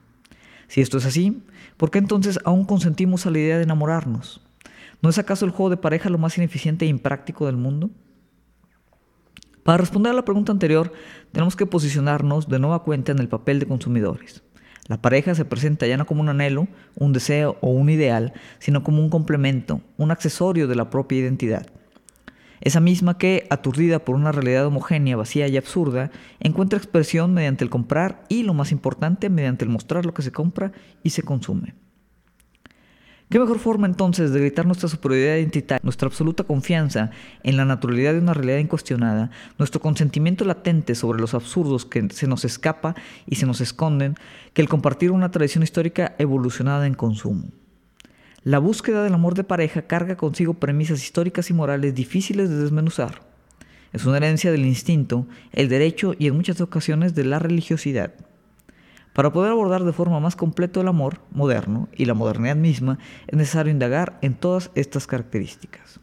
Si 0.68 0.80
esto 0.80 0.98
es 0.98 1.06
así, 1.06 1.42
¿por 1.76 1.90
qué 1.90 1.98
entonces 1.98 2.38
aún 2.44 2.64
consentimos 2.64 3.26
a 3.26 3.30
la 3.32 3.40
idea 3.40 3.56
de 3.56 3.64
enamorarnos? 3.64 4.40
¿No 5.02 5.10
es 5.10 5.18
acaso 5.18 5.44
el 5.44 5.50
juego 5.50 5.70
de 5.70 5.76
pareja 5.76 6.10
lo 6.10 6.18
más 6.18 6.38
ineficiente 6.38 6.84
e 6.84 6.88
impráctico 6.88 7.46
del 7.46 7.56
mundo? 7.56 7.90
Para 9.64 9.78
responder 9.78 10.12
a 10.12 10.14
la 10.14 10.26
pregunta 10.26 10.52
anterior, 10.52 10.92
tenemos 11.32 11.56
que 11.56 11.64
posicionarnos 11.64 12.48
de 12.48 12.58
nueva 12.58 12.84
cuenta 12.84 13.12
en 13.12 13.18
el 13.18 13.28
papel 13.28 13.58
de 13.58 13.66
consumidores. 13.66 14.42
La 14.88 15.00
pareja 15.00 15.34
se 15.34 15.46
presenta 15.46 15.86
ya 15.86 15.96
no 15.96 16.04
como 16.04 16.20
un 16.20 16.28
anhelo, 16.28 16.68
un 16.96 17.14
deseo 17.14 17.56
o 17.62 17.70
un 17.70 17.88
ideal, 17.88 18.34
sino 18.58 18.84
como 18.84 19.00
un 19.00 19.08
complemento, 19.08 19.80
un 19.96 20.10
accesorio 20.10 20.68
de 20.68 20.74
la 20.74 20.90
propia 20.90 21.18
identidad. 21.18 21.66
Esa 22.60 22.80
misma 22.80 23.16
que, 23.16 23.46
aturdida 23.48 24.00
por 24.04 24.16
una 24.16 24.32
realidad 24.32 24.66
homogénea, 24.66 25.16
vacía 25.16 25.48
y 25.48 25.56
absurda, 25.56 26.10
encuentra 26.40 26.76
expresión 26.76 27.32
mediante 27.32 27.64
el 27.64 27.70
comprar 27.70 28.22
y, 28.28 28.42
lo 28.42 28.52
más 28.52 28.70
importante, 28.70 29.30
mediante 29.30 29.64
el 29.64 29.70
mostrar 29.70 30.04
lo 30.04 30.12
que 30.12 30.22
se 30.22 30.32
compra 30.32 30.72
y 31.02 31.10
se 31.10 31.22
consume. 31.22 31.74
¿Qué 33.34 33.40
mejor 33.40 33.58
forma 33.58 33.88
entonces 33.88 34.30
de 34.30 34.38
gritar 34.38 34.64
nuestra 34.64 34.88
superioridad 34.88 35.34
identitaria, 35.34 35.80
nuestra 35.82 36.06
absoluta 36.06 36.44
confianza 36.44 37.10
en 37.42 37.56
la 37.56 37.64
naturalidad 37.64 38.12
de 38.12 38.20
una 38.20 38.32
realidad 38.32 38.58
incuestionada, 38.58 39.32
nuestro 39.58 39.80
consentimiento 39.80 40.44
latente 40.44 40.94
sobre 40.94 41.20
los 41.20 41.34
absurdos 41.34 41.84
que 41.84 42.08
se 42.10 42.28
nos 42.28 42.44
escapa 42.44 42.94
y 43.26 43.34
se 43.34 43.44
nos 43.44 43.60
esconden, 43.60 44.14
que 44.52 44.62
el 44.62 44.68
compartir 44.68 45.10
una 45.10 45.32
tradición 45.32 45.64
histórica 45.64 46.14
evolucionada 46.18 46.86
en 46.86 46.94
consumo? 46.94 47.48
La 48.44 48.60
búsqueda 48.60 49.02
del 49.02 49.14
amor 49.14 49.34
de 49.34 49.42
pareja 49.42 49.82
carga 49.82 50.16
consigo 50.16 50.54
premisas 50.54 51.02
históricas 51.02 51.50
y 51.50 51.54
morales 51.54 51.92
difíciles 51.92 52.48
de 52.48 52.58
desmenuzar. 52.58 53.22
Es 53.92 54.06
una 54.06 54.18
herencia 54.18 54.52
del 54.52 54.64
instinto, 54.64 55.26
el 55.50 55.68
derecho 55.68 56.14
y 56.20 56.28
en 56.28 56.36
muchas 56.36 56.60
ocasiones 56.60 57.16
de 57.16 57.24
la 57.24 57.40
religiosidad. 57.40 58.14
Para 59.14 59.32
poder 59.32 59.52
abordar 59.52 59.84
de 59.84 59.92
forma 59.92 60.18
más 60.18 60.34
completa 60.34 60.80
el 60.80 60.88
amor 60.88 61.20
moderno 61.30 61.88
y 61.96 62.04
la 62.04 62.14
modernidad 62.14 62.56
misma, 62.56 62.98
es 63.28 63.38
necesario 63.38 63.72
indagar 63.72 64.18
en 64.22 64.34
todas 64.34 64.72
estas 64.74 65.06
características. 65.06 66.00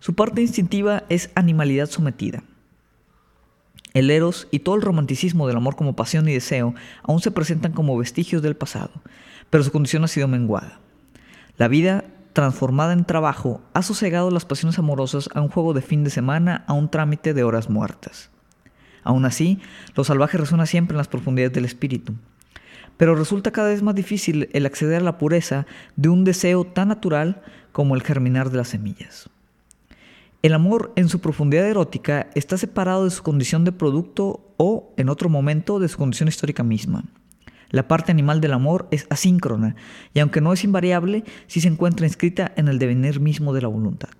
Su 0.00 0.14
parte 0.14 0.40
instintiva 0.40 1.04
es 1.10 1.30
animalidad 1.34 1.90
sometida. 1.90 2.44
El 3.92 4.10
eros 4.10 4.48
y 4.50 4.60
todo 4.60 4.74
el 4.74 4.82
romanticismo 4.82 5.46
del 5.46 5.56
amor 5.56 5.76
como 5.76 5.96
pasión 5.96 6.28
y 6.28 6.32
deseo 6.32 6.74
aún 7.02 7.20
se 7.20 7.30
presentan 7.30 7.72
como 7.72 7.98
vestigios 7.98 8.40
del 8.40 8.56
pasado, 8.56 8.90
pero 9.50 9.64
su 9.64 9.72
condición 9.72 10.04
ha 10.04 10.08
sido 10.08 10.28
menguada. 10.28 10.80
La 11.58 11.68
vida 11.68 12.04
transformada 12.32 12.94
en 12.94 13.04
trabajo 13.04 13.60
ha 13.74 13.82
sosegado 13.82 14.30
las 14.30 14.44
pasiones 14.46 14.78
amorosas 14.78 15.28
a 15.34 15.42
un 15.42 15.48
juego 15.48 15.74
de 15.74 15.82
fin 15.82 16.04
de 16.04 16.10
semana, 16.10 16.64
a 16.66 16.72
un 16.72 16.90
trámite 16.90 17.34
de 17.34 17.44
horas 17.44 17.68
muertas. 17.68 18.30
Aún 19.06 19.24
así, 19.24 19.60
lo 19.94 20.02
salvaje 20.02 20.36
resuena 20.36 20.66
siempre 20.66 20.94
en 20.94 20.98
las 20.98 21.06
profundidades 21.06 21.54
del 21.54 21.64
espíritu. 21.64 22.14
Pero 22.96 23.14
resulta 23.14 23.52
cada 23.52 23.68
vez 23.68 23.82
más 23.82 23.94
difícil 23.94 24.48
el 24.52 24.66
acceder 24.66 25.00
a 25.00 25.04
la 25.04 25.16
pureza 25.16 25.64
de 25.94 26.08
un 26.08 26.24
deseo 26.24 26.64
tan 26.64 26.88
natural 26.88 27.40
como 27.70 27.94
el 27.94 28.02
germinar 28.02 28.50
de 28.50 28.56
las 28.56 28.68
semillas. 28.68 29.30
El 30.42 30.54
amor 30.54 30.92
en 30.96 31.08
su 31.08 31.20
profundidad 31.20 31.68
erótica 31.68 32.30
está 32.34 32.58
separado 32.58 33.04
de 33.04 33.10
su 33.10 33.22
condición 33.22 33.64
de 33.64 33.72
producto 33.72 34.52
o, 34.56 34.92
en 34.96 35.08
otro 35.08 35.28
momento, 35.28 35.78
de 35.78 35.88
su 35.88 35.98
condición 35.98 36.28
histórica 36.28 36.64
misma. 36.64 37.04
La 37.70 37.86
parte 37.86 38.10
animal 38.10 38.40
del 38.40 38.54
amor 38.54 38.88
es 38.90 39.06
asíncrona 39.08 39.76
y 40.14 40.20
aunque 40.20 40.40
no 40.40 40.52
es 40.52 40.64
invariable, 40.64 41.24
sí 41.46 41.60
se 41.60 41.68
encuentra 41.68 42.06
inscrita 42.06 42.52
en 42.56 42.66
el 42.68 42.78
devenir 42.78 43.20
mismo 43.20 43.52
de 43.54 43.62
la 43.62 43.68
voluntad. 43.68 44.10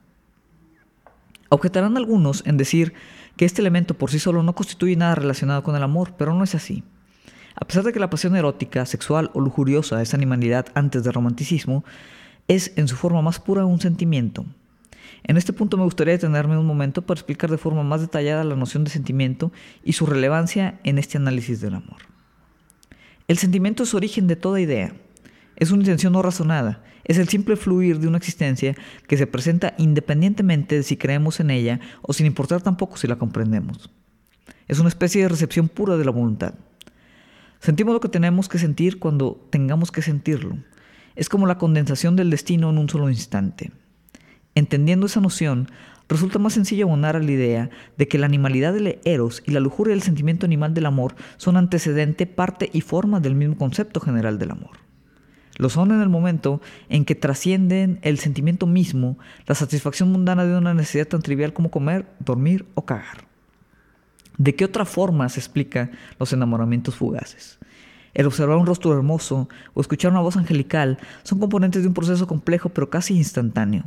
Objetarán 1.49 1.97
algunos 1.97 2.45
en 2.47 2.57
decir 2.57 2.95
que 3.37 3.45
este 3.45 3.61
elemento 3.61 3.95
por 3.95 4.11
sí 4.11 4.19
solo 4.19 4.43
no 4.43 4.55
constituye 4.55 4.97
nada 4.97 5.14
relacionado 5.14 5.62
con 5.62 5.76
el 5.76 5.83
amor, 5.83 6.14
pero 6.16 6.35
no 6.35 6.45
es 6.45 6.55
así. 6.55 6.83
A 7.55 7.64
pesar 7.66 7.85
de 7.85 7.93
que 7.93 8.00
la 8.00 8.11
pasión 8.11 8.37
erótica, 8.37 8.85
sexual 8.85 9.31
o 9.35 9.40
lujuriosa 9.40 10.02
es 10.02 10.14
animalidad 10.14 10.66
antes 10.75 11.05
del 11.05 11.14
romanticismo, 11.14 11.85
es 12.49 12.73
en 12.76 12.88
su 12.88 12.97
forma 12.97 13.23
más 13.23 13.40
pura 13.40 13.64
un 13.64 13.81
sentimiento. 13.81 14.45
En 15.25 15.37
este 15.37 15.52
punto 15.52 15.76
me 15.76 15.85
gustaría 15.85 16.14
detenerme 16.14 16.59
un 16.59 16.66
momento 16.66 17.02
para 17.02 17.19
explicar 17.19 17.50
de 17.50 17.59
forma 17.59 17.83
más 17.83 18.00
detallada 18.00 18.45
la 18.45 18.57
noción 18.57 18.85
de 18.85 18.90
sentimiento 18.90 19.52
y 19.83 19.95
su 19.95 20.07
relevancia 20.07 20.78
en 20.85 20.99
este 20.99 21.16
análisis 21.16 21.61
del 21.61 21.75
amor. 21.75 22.02
El 23.26 23.38
sentimiento 23.38 23.83
es 23.83 23.95
origen 23.95 24.28
de 24.28 24.37
toda 24.37 24.61
idea. 24.61 24.95
Es 25.57 25.71
una 25.71 25.83
intención 25.83 26.12
no 26.12 26.23
razonada, 26.23 26.85
es 27.07 27.19
el 27.19 27.29
simple 27.29 27.57
fluir 27.57 28.01
de 28.01 28.09
una 28.09 28.19
existencia 28.19 28.77
que 29.07 29.17
se 29.17 29.27
presenta 29.27 29.75
independientemente 29.79 30.75
de 30.75 30.83
si 30.83 30.97
creemos 30.97 31.41
en 31.41 31.51
ella 31.51 31.81
o 32.03 32.13
sin 32.13 32.27
importar 32.27 32.63
tampoco 32.63 32.97
si 32.97 33.07
la 33.07 33.17
comprendemos. 33.17 33.91
Es 34.69 34.81
una 34.81 34.89
especie 34.89 35.23
de 35.23 35.29
recepción 35.29 35.69
pura 35.69 35.97
de 35.97 36.05
la 36.05 36.11
voluntad. 36.11 36.55
Sentimos 37.61 37.95
lo 37.95 38.01
que 38.01 38.09
tenemos 38.09 38.49
que 38.49 38.59
sentir 38.59 38.99
cuando 38.99 39.47
tengamos 39.51 39.93
que 39.93 40.03
sentirlo. 40.03 40.59
Es 41.15 41.29
como 41.29 41.47
la 41.47 41.59
condensación 41.59 42.17
del 42.17 42.31
destino 42.31 42.71
en 42.71 42.79
un 42.79 42.89
solo 42.89 43.09
instante. 43.09 43.71
Entendiendo 44.55 45.07
esa 45.07 45.21
noción, 45.21 45.71
resulta 46.09 46.39
más 46.39 46.55
sencillo 46.55 46.87
abonar 46.87 47.17
a 47.17 47.21
la 47.21 47.31
idea 47.31 47.71
de 47.97 48.09
que 48.09 48.19
la 48.19 48.27
animalidad 48.27 48.75
del 48.75 48.99
eros 49.05 49.43
y 49.47 49.53
la 49.53 49.61
lujuria 49.61 49.95
del 49.95 50.03
sentimiento 50.03 50.45
animal 50.45 50.75
del 50.75 50.87
amor 50.87 51.15
son 51.37 51.57
antecedente, 51.57 52.27
parte 52.27 52.69
y 52.73 52.81
forma 52.81 53.21
del 53.21 53.35
mismo 53.35 53.57
concepto 53.57 54.01
general 54.01 54.39
del 54.39 54.51
amor. 54.51 54.86
Lo 55.57 55.69
son 55.69 55.91
en 55.91 56.01
el 56.01 56.09
momento 56.09 56.61
en 56.89 57.05
que 57.05 57.15
trascienden 57.15 57.99
el 58.03 58.19
sentimiento 58.19 58.67
mismo, 58.67 59.19
la 59.47 59.55
satisfacción 59.55 60.13
mundana 60.13 60.45
de 60.45 60.57
una 60.57 60.75
necesidad 60.75 61.09
tan 61.09 61.23
trivial 61.23 61.53
como 61.53 61.71
comer, 61.71 62.07
dormir 62.19 62.67
o 62.75 62.85
cagar. 62.85 63.27
¿De 64.39 64.55
qué 64.55 64.65
otra 64.65 64.85
forma 64.85 65.29
se 65.29 65.41
explican 65.41 65.93
los 66.19 66.33
enamoramientos 66.33 66.95
fugaces? 66.95 67.59
el 68.17 68.27
observar 68.27 68.57
un 68.57 68.65
rostro 68.65 68.95
hermoso 68.95 69.47
o 69.75 69.81
escuchar 69.83 70.11
una 70.11 70.23
voz 70.23 70.39
angelical 70.39 70.99
son 71.23 71.39
componentes 71.39 71.83
de 71.83 71.89
un 71.89 71.93
proceso 71.93 72.27
complejo 72.27 72.71
pero 72.71 72.89
casi 72.89 73.15
instantáneo. 73.15 73.85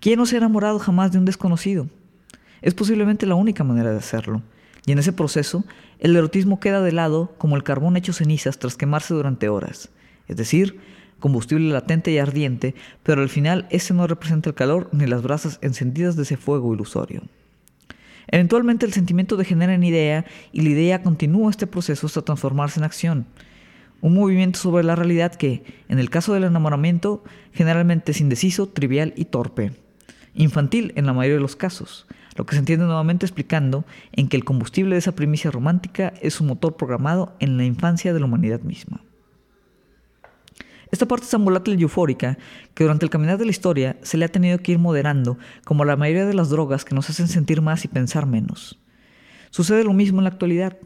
¿Quién 0.00 0.18
no 0.18 0.24
se 0.24 0.36
ha 0.36 0.38
enamorado 0.38 0.78
jamás 0.78 1.12
de 1.12 1.18
un 1.18 1.26
desconocido? 1.26 1.86
Es 2.62 2.72
posiblemente 2.72 3.26
la 3.26 3.34
única 3.34 3.62
manera 3.62 3.90
de 3.90 3.98
hacerlo. 3.98 4.40
Y 4.86 4.92
en 4.92 4.98
ese 4.98 5.12
proceso, 5.12 5.64
el 5.98 6.16
erotismo 6.16 6.60
queda 6.60 6.80
de 6.80 6.92
lado 6.92 7.34
como 7.36 7.56
el 7.56 7.62
carbón 7.62 7.98
hecho 7.98 8.14
cenizas 8.14 8.58
tras 8.58 8.74
quemarse 8.74 9.12
durante 9.12 9.50
horas. 9.50 9.90
Es 10.28 10.36
decir, 10.36 10.78
combustible 11.18 11.72
latente 11.72 12.10
y 12.10 12.18
ardiente, 12.18 12.74
pero 13.02 13.22
al 13.22 13.28
final 13.28 13.66
ese 13.70 13.94
no 13.94 14.06
representa 14.06 14.50
el 14.50 14.54
calor 14.54 14.88
ni 14.92 15.06
las 15.06 15.22
brasas 15.22 15.58
encendidas 15.62 16.16
de 16.16 16.22
ese 16.22 16.36
fuego 16.36 16.74
ilusorio. 16.74 17.22
Eventualmente 18.28 18.86
el 18.86 18.92
sentimiento 18.92 19.36
degenera 19.36 19.74
en 19.74 19.84
idea 19.84 20.24
y 20.52 20.62
la 20.62 20.70
idea 20.70 21.02
continúa 21.02 21.50
este 21.50 21.66
proceso 21.66 22.06
hasta 22.06 22.22
transformarse 22.22 22.80
en 22.80 22.84
acción. 22.84 23.26
Un 24.00 24.14
movimiento 24.14 24.58
sobre 24.58 24.84
la 24.84 24.96
realidad 24.96 25.34
que, 25.34 25.62
en 25.88 25.98
el 25.98 26.10
caso 26.10 26.34
del 26.34 26.44
enamoramiento, 26.44 27.24
generalmente 27.52 28.12
es 28.12 28.20
indeciso, 28.20 28.68
trivial 28.68 29.14
y 29.16 29.26
torpe. 29.26 29.72
Infantil 30.34 30.92
en 30.96 31.06
la 31.06 31.12
mayoría 31.12 31.36
de 31.36 31.40
los 31.40 31.56
casos, 31.56 32.06
lo 32.36 32.44
que 32.44 32.54
se 32.54 32.58
entiende 32.58 32.84
nuevamente 32.84 33.24
explicando 33.24 33.86
en 34.12 34.28
que 34.28 34.36
el 34.36 34.44
combustible 34.44 34.94
de 34.94 34.98
esa 34.98 35.14
primicia 35.14 35.50
romántica 35.50 36.12
es 36.20 36.40
un 36.40 36.48
motor 36.48 36.76
programado 36.76 37.34
en 37.38 37.56
la 37.56 37.64
infancia 37.64 38.12
de 38.12 38.20
la 38.20 38.26
humanidad 38.26 38.60
misma. 38.60 39.05
Esta 40.90 41.06
parte 41.06 41.24
es 41.24 41.30
tan 41.30 41.44
volátil 41.44 41.78
y 41.78 41.82
eufórica 41.82 42.38
que 42.74 42.84
durante 42.84 43.04
el 43.04 43.10
caminar 43.10 43.38
de 43.38 43.44
la 43.44 43.50
historia 43.50 43.96
se 44.02 44.16
le 44.16 44.24
ha 44.24 44.28
tenido 44.28 44.58
que 44.58 44.72
ir 44.72 44.78
moderando, 44.78 45.36
como 45.64 45.84
la 45.84 45.96
mayoría 45.96 46.26
de 46.26 46.34
las 46.34 46.48
drogas 46.48 46.84
que 46.84 46.94
nos 46.94 47.10
hacen 47.10 47.26
sentir 47.26 47.60
más 47.60 47.84
y 47.84 47.88
pensar 47.88 48.26
menos. 48.26 48.78
Sucede 49.50 49.84
lo 49.84 49.92
mismo 49.92 50.20
en 50.20 50.24
la 50.24 50.30
actualidad, 50.30 50.78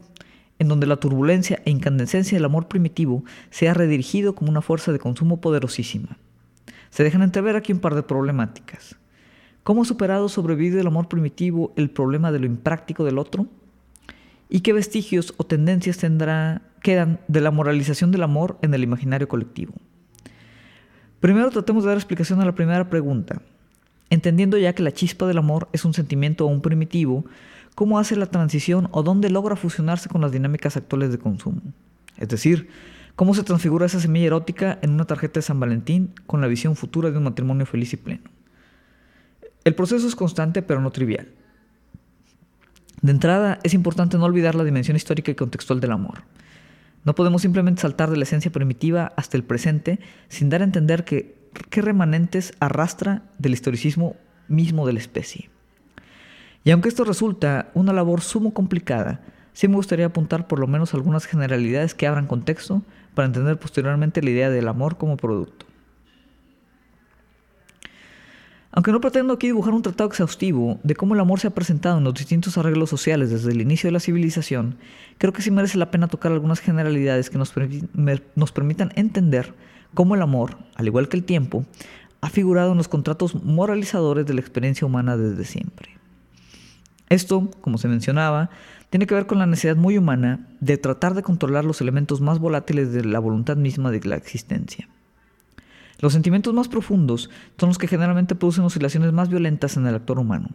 en 0.57 0.67
donde 0.67 0.87
la 0.87 0.97
turbulencia 0.97 1.61
e 1.65 1.71
incandescencia 1.71 2.37
del 2.37 2.45
amor 2.45 2.67
primitivo 2.67 3.23
se 3.49 3.69
ha 3.69 3.73
redirigido 3.73 4.33
como 4.33 4.49
una 4.49 4.61
fuerza 4.61 4.91
de 4.91 4.99
consumo 4.99 5.41
poderosísima. 5.41 6.17
Se 6.89 7.03
dejan 7.03 7.21
entrever 7.21 7.55
aquí 7.55 7.71
un 7.71 7.79
par 7.79 7.95
de 7.95 8.03
problemáticas. 8.03 8.95
¿Cómo 9.63 9.83
ha 9.83 9.85
superado 9.85 10.29
sobrevivido 10.29 10.79
el 10.79 10.87
amor 10.87 11.07
primitivo 11.07 11.73
el 11.75 11.91
problema 11.91 12.31
de 12.31 12.39
lo 12.39 12.47
impráctico 12.47 13.05
del 13.05 13.19
otro? 13.19 13.47
¿Y 14.49 14.61
qué 14.61 14.73
vestigios 14.73 15.33
o 15.37 15.45
tendencias 15.45 15.99
quedan 16.81 17.19
de 17.27 17.41
la 17.41 17.51
moralización 17.51 18.11
del 18.11 18.23
amor 18.23 18.57
en 18.61 18.73
el 18.73 18.83
imaginario 18.83 19.27
colectivo? 19.27 19.73
Primero 21.21 21.51
tratemos 21.51 21.83
de 21.83 21.89
dar 21.89 21.97
explicación 21.97 22.41
a 22.41 22.45
la 22.45 22.55
primera 22.55 22.89
pregunta. 22.89 23.41
Entendiendo 24.09 24.57
ya 24.57 24.73
que 24.73 24.83
la 24.83 24.91
chispa 24.91 25.27
del 25.27 25.37
amor 25.37 25.69
es 25.71 25.85
un 25.85 25.93
sentimiento 25.93 26.47
un 26.47 26.61
primitivo, 26.61 27.23
¿cómo 27.75 27.99
hace 27.99 28.15
la 28.15 28.25
transición 28.25 28.89
o 28.91 29.03
dónde 29.03 29.29
logra 29.29 29.55
fusionarse 29.55 30.09
con 30.09 30.19
las 30.19 30.31
dinámicas 30.31 30.75
actuales 30.77 31.11
de 31.11 31.19
consumo? 31.19 31.61
Es 32.17 32.27
decir, 32.27 32.69
¿cómo 33.15 33.35
se 33.35 33.43
transfigura 33.43 33.85
esa 33.85 33.99
semilla 33.99 34.27
erótica 34.27 34.79
en 34.81 34.91
una 34.91 35.05
tarjeta 35.05 35.39
de 35.39 35.43
San 35.43 35.59
Valentín 35.59 36.11
con 36.25 36.41
la 36.41 36.47
visión 36.47 36.75
futura 36.75 37.11
de 37.11 37.19
un 37.19 37.23
matrimonio 37.23 37.67
feliz 37.67 37.93
y 37.93 37.97
pleno? 37.97 38.23
El 39.63 39.75
proceso 39.75 40.07
es 40.07 40.15
constante 40.15 40.63
pero 40.63 40.81
no 40.81 40.89
trivial. 40.89 41.27
De 43.03 43.11
entrada, 43.11 43.59
es 43.61 43.75
importante 43.75 44.17
no 44.17 44.25
olvidar 44.25 44.55
la 44.55 44.63
dimensión 44.63 44.97
histórica 44.97 45.31
y 45.31 45.35
contextual 45.35 45.79
del 45.79 45.91
amor. 45.91 46.23
No 47.03 47.15
podemos 47.15 47.41
simplemente 47.41 47.81
saltar 47.81 48.09
de 48.09 48.17
la 48.17 48.23
esencia 48.23 48.51
primitiva 48.51 49.11
hasta 49.15 49.37
el 49.37 49.43
presente 49.43 49.99
sin 50.29 50.49
dar 50.49 50.61
a 50.61 50.65
entender 50.65 51.03
qué 51.03 51.81
remanentes 51.81 52.53
arrastra 52.59 53.23
del 53.39 53.53
historicismo 53.53 54.15
mismo 54.47 54.85
de 54.85 54.93
la 54.93 54.99
especie. 54.99 55.49
Y 56.63 56.71
aunque 56.71 56.89
esto 56.89 57.03
resulta 57.03 57.71
una 57.73 57.93
labor 57.93 58.21
sumo 58.21 58.53
complicada, 58.53 59.21
sí 59.53 59.67
me 59.67 59.75
gustaría 59.75 60.05
apuntar 60.05 60.47
por 60.47 60.59
lo 60.59 60.67
menos 60.67 60.93
algunas 60.93 61.25
generalidades 61.25 61.95
que 61.95 62.05
abran 62.05 62.27
contexto 62.27 62.83
para 63.15 63.25
entender 63.25 63.57
posteriormente 63.57 64.21
la 64.21 64.29
idea 64.29 64.49
del 64.49 64.67
amor 64.67 64.97
como 64.97 65.17
producto. 65.17 65.65
Aunque 68.71 68.91
no 68.91 69.01
pretendo 69.01 69.33
aquí 69.33 69.47
dibujar 69.47 69.73
un 69.73 69.81
tratado 69.81 70.09
exhaustivo 70.09 70.79
de 70.83 70.95
cómo 70.95 71.13
el 71.13 71.19
amor 71.19 71.39
se 71.39 71.47
ha 71.47 71.51
presentado 71.51 71.97
en 71.97 72.05
los 72.05 72.13
distintos 72.13 72.57
arreglos 72.57 72.89
sociales 72.89 73.29
desde 73.29 73.51
el 73.51 73.59
inicio 73.59 73.87
de 73.87 73.91
la 73.91 73.99
civilización, 73.99 74.77
creo 75.17 75.33
que 75.33 75.41
sí 75.41 75.51
merece 75.51 75.77
la 75.77 75.91
pena 75.91 76.07
tocar 76.07 76.31
algunas 76.31 76.61
generalidades 76.61 77.29
que 77.29 77.37
nos, 77.37 77.53
nos 78.35 78.51
permitan 78.53 78.93
entender 78.95 79.53
cómo 79.93 80.15
el 80.15 80.21
amor, 80.21 80.57
al 80.75 80.87
igual 80.87 81.09
que 81.09 81.17
el 81.17 81.25
tiempo, 81.25 81.65
ha 82.21 82.29
figurado 82.29 82.71
en 82.71 82.77
los 82.77 82.87
contratos 82.87 83.43
moralizadores 83.43 84.25
de 84.25 84.35
la 84.35 84.41
experiencia 84.41 84.87
humana 84.87 85.17
desde 85.17 85.43
siempre. 85.43 85.89
Esto, 87.09 87.51
como 87.59 87.77
se 87.77 87.89
mencionaba, 87.89 88.51
tiene 88.89 89.05
que 89.05 89.15
ver 89.15 89.25
con 89.25 89.39
la 89.39 89.45
necesidad 89.45 89.75
muy 89.75 89.97
humana 89.97 90.47
de 90.61 90.77
tratar 90.77 91.13
de 91.13 91.23
controlar 91.23 91.65
los 91.65 91.81
elementos 91.81 92.21
más 92.21 92.39
volátiles 92.39 92.93
de 92.93 93.03
la 93.03 93.19
voluntad 93.19 93.57
misma 93.57 93.91
de 93.91 93.99
la 94.07 94.15
existencia. 94.15 94.87
Los 96.01 96.13
sentimientos 96.13 96.53
más 96.53 96.67
profundos 96.67 97.29
son 97.57 97.69
los 97.69 97.77
que 97.77 97.87
generalmente 97.87 98.35
producen 98.35 98.65
oscilaciones 98.65 99.13
más 99.13 99.29
violentas 99.29 99.77
en 99.77 99.85
el 99.85 99.95
actor 99.95 100.19
humano. 100.19 100.49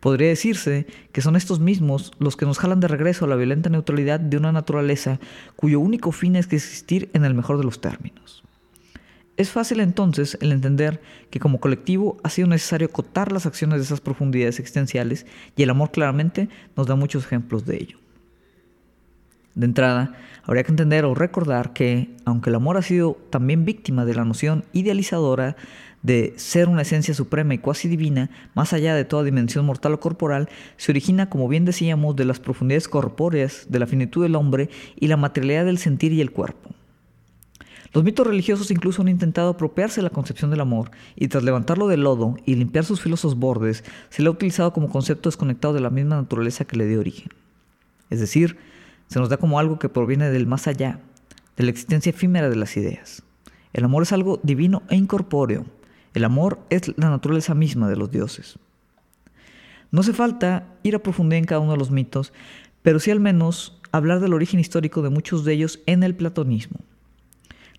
Podría 0.00 0.28
decirse 0.28 0.86
que 1.12 1.20
son 1.20 1.36
estos 1.36 1.60
mismos 1.60 2.12
los 2.18 2.36
que 2.36 2.46
nos 2.46 2.58
jalan 2.58 2.80
de 2.80 2.88
regreso 2.88 3.24
a 3.24 3.28
la 3.28 3.36
violenta 3.36 3.70
neutralidad 3.70 4.18
de 4.18 4.36
una 4.36 4.52
naturaleza 4.52 5.20
cuyo 5.56 5.80
único 5.80 6.10
fin 6.10 6.36
es 6.36 6.46
existir 6.46 7.10
en 7.12 7.24
el 7.24 7.34
mejor 7.34 7.58
de 7.58 7.64
los 7.64 7.80
términos. 7.80 8.42
Es 9.36 9.50
fácil 9.50 9.80
entonces 9.80 10.38
el 10.40 10.52
entender 10.52 11.02
que 11.30 11.40
como 11.40 11.60
colectivo 11.60 12.16
ha 12.22 12.30
sido 12.30 12.48
necesario 12.48 12.88
acotar 12.88 13.32
las 13.32 13.44
acciones 13.44 13.78
de 13.78 13.84
esas 13.84 14.00
profundidades 14.00 14.58
existenciales 14.58 15.26
y 15.56 15.62
el 15.62 15.70
amor 15.70 15.90
claramente 15.90 16.48
nos 16.74 16.86
da 16.86 16.94
muchos 16.94 17.24
ejemplos 17.24 17.66
de 17.66 17.76
ello. 17.76 18.05
De 19.56 19.64
entrada, 19.64 20.12
habría 20.44 20.64
que 20.64 20.70
entender 20.70 21.06
o 21.06 21.14
recordar 21.14 21.72
que, 21.72 22.14
aunque 22.26 22.50
el 22.50 22.56
amor 22.56 22.76
ha 22.76 22.82
sido 22.82 23.16
también 23.30 23.64
víctima 23.64 24.04
de 24.04 24.14
la 24.14 24.26
noción 24.26 24.64
idealizadora 24.74 25.56
de 26.02 26.34
ser 26.36 26.68
una 26.68 26.82
esencia 26.82 27.14
suprema 27.14 27.54
y 27.54 27.58
cuasi 27.58 27.88
divina, 27.88 28.30
más 28.54 28.74
allá 28.74 28.94
de 28.94 29.06
toda 29.06 29.24
dimensión 29.24 29.64
mortal 29.64 29.94
o 29.94 30.00
corporal, 30.00 30.50
se 30.76 30.92
origina, 30.92 31.30
como 31.30 31.48
bien 31.48 31.64
decíamos, 31.64 32.14
de 32.16 32.26
las 32.26 32.38
profundidades 32.38 32.86
corpóreas, 32.86 33.66
de 33.70 33.78
la 33.78 33.86
finitud 33.86 34.22
del 34.22 34.36
hombre 34.36 34.68
y 34.94 35.08
la 35.08 35.16
materialidad 35.16 35.64
del 35.64 35.78
sentir 35.78 36.12
y 36.12 36.20
el 36.20 36.32
cuerpo. 36.32 36.70
Los 37.94 38.04
mitos 38.04 38.26
religiosos 38.26 38.70
incluso 38.70 39.00
han 39.00 39.08
intentado 39.08 39.48
apropiarse 39.48 39.96
de 39.96 40.04
la 40.04 40.10
concepción 40.10 40.50
del 40.50 40.60
amor 40.60 40.90
y 41.16 41.28
tras 41.28 41.42
levantarlo 41.42 41.88
del 41.88 42.02
lodo 42.02 42.36
y 42.44 42.56
limpiar 42.56 42.84
sus 42.84 43.00
filosos 43.00 43.36
bordes, 43.38 43.84
se 44.10 44.20
le 44.20 44.28
ha 44.28 44.32
utilizado 44.32 44.74
como 44.74 44.90
concepto 44.90 45.30
desconectado 45.30 45.72
de 45.72 45.80
la 45.80 45.88
misma 45.88 46.16
naturaleza 46.16 46.66
que 46.66 46.76
le 46.76 46.86
dio 46.86 47.00
origen. 47.00 47.30
Es 48.10 48.20
decir, 48.20 48.58
se 49.08 49.18
nos 49.18 49.28
da 49.28 49.36
como 49.36 49.58
algo 49.58 49.78
que 49.78 49.88
proviene 49.88 50.30
del 50.30 50.46
más 50.46 50.66
allá, 50.66 51.00
de 51.56 51.64
la 51.64 51.70
existencia 51.70 52.10
efímera 52.10 52.50
de 52.50 52.56
las 52.56 52.76
ideas. 52.76 53.22
El 53.72 53.84
amor 53.84 54.02
es 54.02 54.12
algo 54.12 54.40
divino 54.42 54.82
e 54.88 54.96
incorpóreo. 54.96 55.66
El 56.14 56.24
amor 56.24 56.58
es 56.70 56.96
la 56.96 57.10
naturaleza 57.10 57.54
misma 57.54 57.88
de 57.88 57.96
los 57.96 58.10
dioses. 58.10 58.58
No 59.90 60.00
hace 60.00 60.12
falta 60.12 60.66
ir 60.82 60.94
a 60.96 61.02
profundidad 61.02 61.38
en 61.38 61.44
cada 61.44 61.60
uno 61.60 61.72
de 61.72 61.78
los 61.78 61.90
mitos, 61.90 62.32
pero 62.82 63.00
sí 63.00 63.10
al 63.10 63.20
menos 63.20 63.78
hablar 63.92 64.20
del 64.20 64.34
origen 64.34 64.60
histórico 64.60 65.02
de 65.02 65.10
muchos 65.10 65.44
de 65.44 65.52
ellos 65.52 65.80
en 65.86 66.02
el 66.02 66.14
platonismo. 66.14 66.78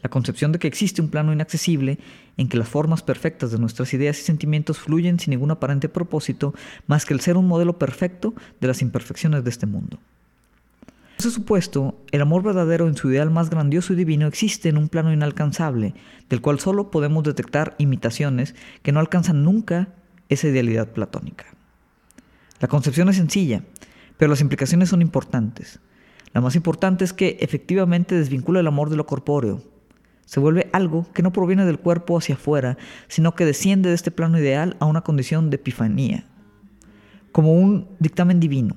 La 0.03 0.09
concepción 0.09 0.51
de 0.51 0.59
que 0.59 0.67
existe 0.67 1.01
un 1.01 1.09
plano 1.09 1.33
inaccesible 1.33 1.97
en 2.37 2.47
que 2.47 2.57
las 2.57 2.69
formas 2.69 3.01
perfectas 3.01 3.51
de 3.51 3.57
nuestras 3.57 3.93
ideas 3.93 4.19
y 4.19 4.23
sentimientos 4.23 4.79
fluyen 4.79 5.19
sin 5.19 5.31
ningún 5.31 5.51
aparente 5.51 5.89
propósito 5.89 6.53
más 6.85 7.05
que 7.05 7.13
el 7.13 7.19
ser 7.19 7.37
un 7.37 7.47
modelo 7.47 7.79
perfecto 7.79 8.33
de 8.61 8.67
las 8.67 8.81
imperfecciones 8.81 9.43
de 9.43 9.49
este 9.49 9.65
mundo. 9.65 9.97
En 11.17 11.21
ese 11.21 11.31
supuesto, 11.31 11.99
el 12.11 12.21
amor 12.21 12.43
verdadero 12.43 12.87
en 12.87 12.95
su 12.95 13.09
ideal 13.09 13.31
más 13.31 13.49
grandioso 13.49 13.91
y 13.91 13.95
divino 13.95 14.27
existe 14.27 14.69
en 14.69 14.77
un 14.77 14.87
plano 14.87 15.11
inalcanzable, 15.11 15.95
del 16.29 16.41
cual 16.41 16.59
solo 16.59 16.91
podemos 16.91 17.23
detectar 17.23 17.73
imitaciones 17.79 18.53
que 18.83 18.91
no 18.91 18.99
alcanzan 18.99 19.43
nunca 19.43 19.95
esa 20.29 20.47
idealidad 20.47 20.91
platónica. 20.91 21.45
La 22.59 22.67
concepción 22.67 23.09
es 23.09 23.15
sencilla, 23.15 23.63
pero 24.17 24.29
las 24.29 24.41
implicaciones 24.41 24.89
son 24.89 25.01
importantes. 25.01 25.79
La 26.35 26.41
más 26.41 26.55
importante 26.55 27.03
es 27.03 27.13
que 27.13 27.37
efectivamente 27.39 28.13
desvincula 28.13 28.59
el 28.59 28.67
amor 28.67 28.91
de 28.91 28.97
lo 28.97 29.07
corpóreo. 29.07 29.63
Se 30.25 30.39
vuelve 30.39 30.69
algo 30.71 31.11
que 31.13 31.23
no 31.23 31.33
proviene 31.33 31.65
del 31.65 31.79
cuerpo 31.79 32.19
hacia 32.19 32.35
afuera, 32.35 32.77
sino 33.07 33.33
que 33.33 33.45
desciende 33.45 33.89
de 33.89 33.95
este 33.95 34.11
plano 34.11 34.37
ideal 34.37 34.77
a 34.79 34.85
una 34.85 35.01
condición 35.01 35.49
de 35.49 35.55
epifanía, 35.55 36.25
como 37.31 37.53
un 37.53 37.87
dictamen 37.97 38.39
divino. 38.39 38.75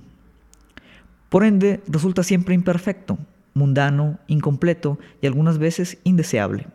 Por 1.31 1.45
ende, 1.45 1.81
resulta 1.87 2.25
siempre 2.25 2.57
imperfecto, 2.57 3.17
mundano, 3.55 4.19
incompleto 4.27 4.99
y 5.23 5.27
algunas 5.29 5.59
veces 5.59 5.99
indeseable. 6.03 6.67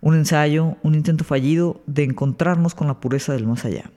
Un 0.00 0.14
ensayo, 0.14 0.76
un 0.82 0.94
intento 0.94 1.24
fallido 1.24 1.82
de 1.86 2.04
encontrarnos 2.04 2.76
con 2.76 2.86
la 2.86 3.00
pureza 3.00 3.32
del 3.32 3.46
más 3.46 3.64
allá. 3.64 3.90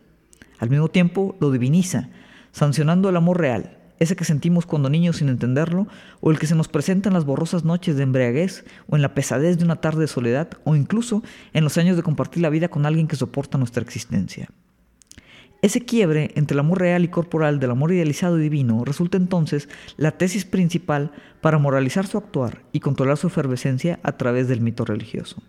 Al 0.57 0.71
mismo 0.71 0.89
tiempo, 0.89 1.35
lo 1.39 1.51
diviniza, 1.51 2.09
sancionando 2.51 3.07
el 3.07 3.17
amor 3.17 3.39
real, 3.39 3.77
ese 3.99 4.15
que 4.15 4.25
sentimos 4.25 4.65
cuando 4.65 4.89
niños 4.89 5.17
sin 5.17 5.29
entenderlo, 5.29 5.87
o 6.21 6.31
el 6.31 6.39
que 6.39 6.47
se 6.47 6.55
nos 6.55 6.67
presenta 6.67 7.09
en 7.09 7.13
las 7.13 7.25
borrosas 7.25 7.63
noches 7.63 7.95
de 7.97 8.03
embriaguez, 8.03 8.65
o 8.87 8.95
en 8.95 9.03
la 9.03 9.13
pesadez 9.13 9.59
de 9.59 9.65
una 9.65 9.75
tarde 9.77 10.01
de 10.01 10.07
soledad, 10.07 10.49
o 10.63 10.75
incluso 10.75 11.21
en 11.53 11.63
los 11.63 11.77
años 11.77 11.97
de 11.97 12.03
compartir 12.03 12.41
la 12.41 12.49
vida 12.49 12.67
con 12.67 12.87
alguien 12.87 13.07
que 13.07 13.15
soporta 13.15 13.59
nuestra 13.59 13.83
existencia. 13.83 14.49
Ese 15.65 15.81
quiebre 15.81 16.29
entre 16.35 16.53
el 16.53 16.59
amor 16.59 16.77
real 16.77 17.03
y 17.03 17.07
corporal 17.07 17.59
del 17.59 17.71
amor 17.71 17.91
idealizado 17.91 18.37
y 18.37 18.43
divino 18.43 18.85
resulta 18.85 19.17
entonces 19.17 19.67
la 19.97 20.11
tesis 20.11 20.45
principal 20.45 21.11
para 21.41 21.57
moralizar 21.57 22.05
su 22.05 22.19
actuar 22.19 22.61
y 22.71 22.81
controlar 22.81 23.17
su 23.17 23.25
efervescencia 23.25 23.99
a 24.03 24.11
través 24.11 24.47
del 24.47 24.61
mito 24.61 24.85
religioso. 24.85 25.41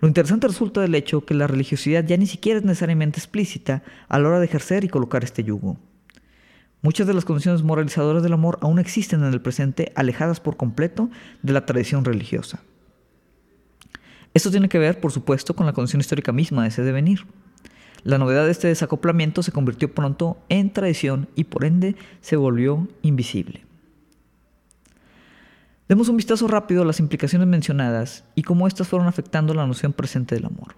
Lo 0.00 0.08
interesante 0.08 0.48
resulta 0.48 0.80
del 0.80 0.94
hecho 0.94 1.26
que 1.26 1.34
la 1.34 1.46
religiosidad 1.46 2.06
ya 2.06 2.16
ni 2.16 2.26
siquiera 2.26 2.58
es 2.58 2.64
necesariamente 2.64 3.18
explícita 3.18 3.82
a 4.08 4.18
la 4.18 4.30
hora 4.30 4.38
de 4.38 4.46
ejercer 4.46 4.82
y 4.82 4.88
colocar 4.88 5.24
este 5.24 5.44
yugo. 5.44 5.76
Muchas 6.80 7.06
de 7.06 7.12
las 7.12 7.26
condiciones 7.26 7.62
moralizadoras 7.62 8.22
del 8.22 8.32
amor 8.32 8.58
aún 8.62 8.78
existen 8.78 9.22
en 9.22 9.34
el 9.34 9.42
presente, 9.42 9.92
alejadas 9.94 10.40
por 10.40 10.56
completo 10.56 11.10
de 11.42 11.52
la 11.52 11.66
tradición 11.66 12.02
religiosa. 12.02 12.62
Esto 14.32 14.50
tiene 14.50 14.70
que 14.70 14.78
ver, 14.78 15.00
por 15.00 15.12
supuesto, 15.12 15.54
con 15.54 15.66
la 15.66 15.74
condición 15.74 16.00
histórica 16.00 16.32
misma 16.32 16.62
de 16.62 16.68
ese 16.68 16.82
devenir. 16.82 17.26
La 18.02 18.18
novedad 18.18 18.44
de 18.44 18.50
este 18.50 18.68
desacoplamiento 18.68 19.42
se 19.42 19.52
convirtió 19.52 19.92
pronto 19.94 20.38
en 20.48 20.72
tradición 20.72 21.28
y 21.34 21.44
por 21.44 21.64
ende 21.64 21.96
se 22.20 22.36
volvió 22.36 22.88
invisible. 23.02 23.64
Demos 25.88 26.08
un 26.08 26.16
vistazo 26.16 26.46
rápido 26.46 26.82
a 26.82 26.84
las 26.84 27.00
implicaciones 27.00 27.48
mencionadas 27.48 28.24
y 28.34 28.42
cómo 28.42 28.68
éstas 28.68 28.88
fueron 28.88 29.08
afectando 29.08 29.54
la 29.54 29.66
noción 29.66 29.92
presente 29.92 30.36
del 30.36 30.46
amor. 30.46 30.76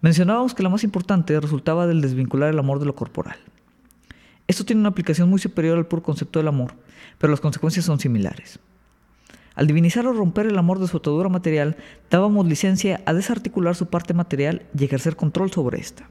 Mencionábamos 0.00 0.54
que 0.54 0.62
la 0.62 0.68
más 0.68 0.84
importante 0.84 1.38
resultaba 1.40 1.86
del 1.86 2.00
desvincular 2.00 2.50
el 2.50 2.58
amor 2.58 2.80
de 2.80 2.86
lo 2.86 2.94
corporal. 2.94 3.36
Esto 4.48 4.64
tiene 4.64 4.80
una 4.80 4.90
aplicación 4.90 5.30
muy 5.30 5.38
superior 5.38 5.78
al 5.78 5.86
puro 5.86 6.02
concepto 6.02 6.38
del 6.38 6.48
amor, 6.48 6.74
pero 7.18 7.30
las 7.30 7.40
consecuencias 7.40 7.84
son 7.84 7.98
similares. 7.98 8.58
Al 9.56 9.66
divinizar 9.66 10.06
o 10.06 10.12
romper 10.12 10.46
el 10.46 10.58
amor 10.58 10.78
de 10.78 10.86
su 10.86 10.98
atadura 10.98 11.30
material, 11.30 11.76
dábamos 12.10 12.46
licencia 12.46 13.00
a 13.06 13.14
desarticular 13.14 13.74
su 13.74 13.86
parte 13.86 14.12
material 14.12 14.66
y 14.78 14.84
ejercer 14.84 15.16
control 15.16 15.50
sobre 15.50 15.80
ésta. 15.80 16.10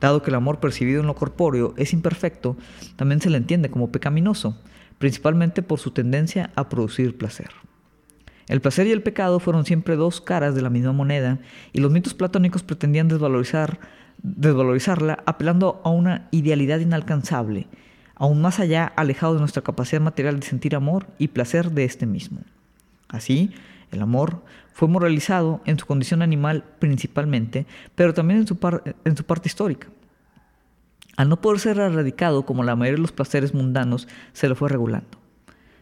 Dado 0.00 0.22
que 0.22 0.30
el 0.30 0.36
amor 0.36 0.60
percibido 0.60 1.00
en 1.00 1.08
lo 1.08 1.16
corpóreo 1.16 1.74
es 1.76 1.92
imperfecto, 1.92 2.56
también 2.94 3.20
se 3.20 3.28
le 3.28 3.38
entiende 3.38 3.70
como 3.70 3.90
pecaminoso, 3.90 4.56
principalmente 4.98 5.62
por 5.62 5.80
su 5.80 5.90
tendencia 5.90 6.52
a 6.54 6.68
producir 6.68 7.18
placer. 7.18 7.50
El 8.46 8.60
placer 8.60 8.86
y 8.86 8.92
el 8.92 9.02
pecado 9.02 9.40
fueron 9.40 9.64
siempre 9.64 9.96
dos 9.96 10.20
caras 10.20 10.54
de 10.54 10.62
la 10.62 10.70
misma 10.70 10.92
moneda, 10.92 11.40
y 11.72 11.80
los 11.80 11.90
mitos 11.90 12.14
platónicos 12.14 12.62
pretendían 12.62 13.08
desvalorizar, 13.08 13.80
desvalorizarla 14.22 15.24
apelando 15.26 15.80
a 15.84 15.90
una 15.90 16.28
idealidad 16.30 16.78
inalcanzable, 16.78 17.66
aún 18.18 18.40
más 18.42 18.60
allá 18.60 18.92
alejado 18.96 19.34
de 19.34 19.40
nuestra 19.40 19.62
capacidad 19.62 20.00
material 20.00 20.40
de 20.40 20.46
sentir 20.46 20.74
amor 20.74 21.06
y 21.18 21.28
placer 21.28 21.70
de 21.70 21.84
este 21.84 22.06
mismo. 22.06 22.40
Así, 23.08 23.52
el 23.90 24.02
amor 24.02 24.42
fue 24.72 24.88
moralizado 24.88 25.60
en 25.64 25.78
su 25.78 25.86
condición 25.86 26.22
animal 26.22 26.64
principalmente, 26.78 27.66
pero 27.94 28.14
también 28.14 28.40
en 28.40 28.46
su, 28.46 28.58
en 29.04 29.16
su 29.16 29.24
parte 29.24 29.48
histórica. 29.48 29.88
Al 31.16 31.28
no 31.28 31.40
poder 31.40 31.58
ser 31.58 31.78
erradicado 31.78 32.46
como 32.46 32.62
la 32.62 32.76
mayoría 32.76 32.96
de 32.98 33.02
los 33.02 33.12
placeres 33.12 33.54
mundanos, 33.54 34.06
se 34.32 34.48
lo 34.48 34.54
fue 34.54 34.68
regulando. 34.68 35.18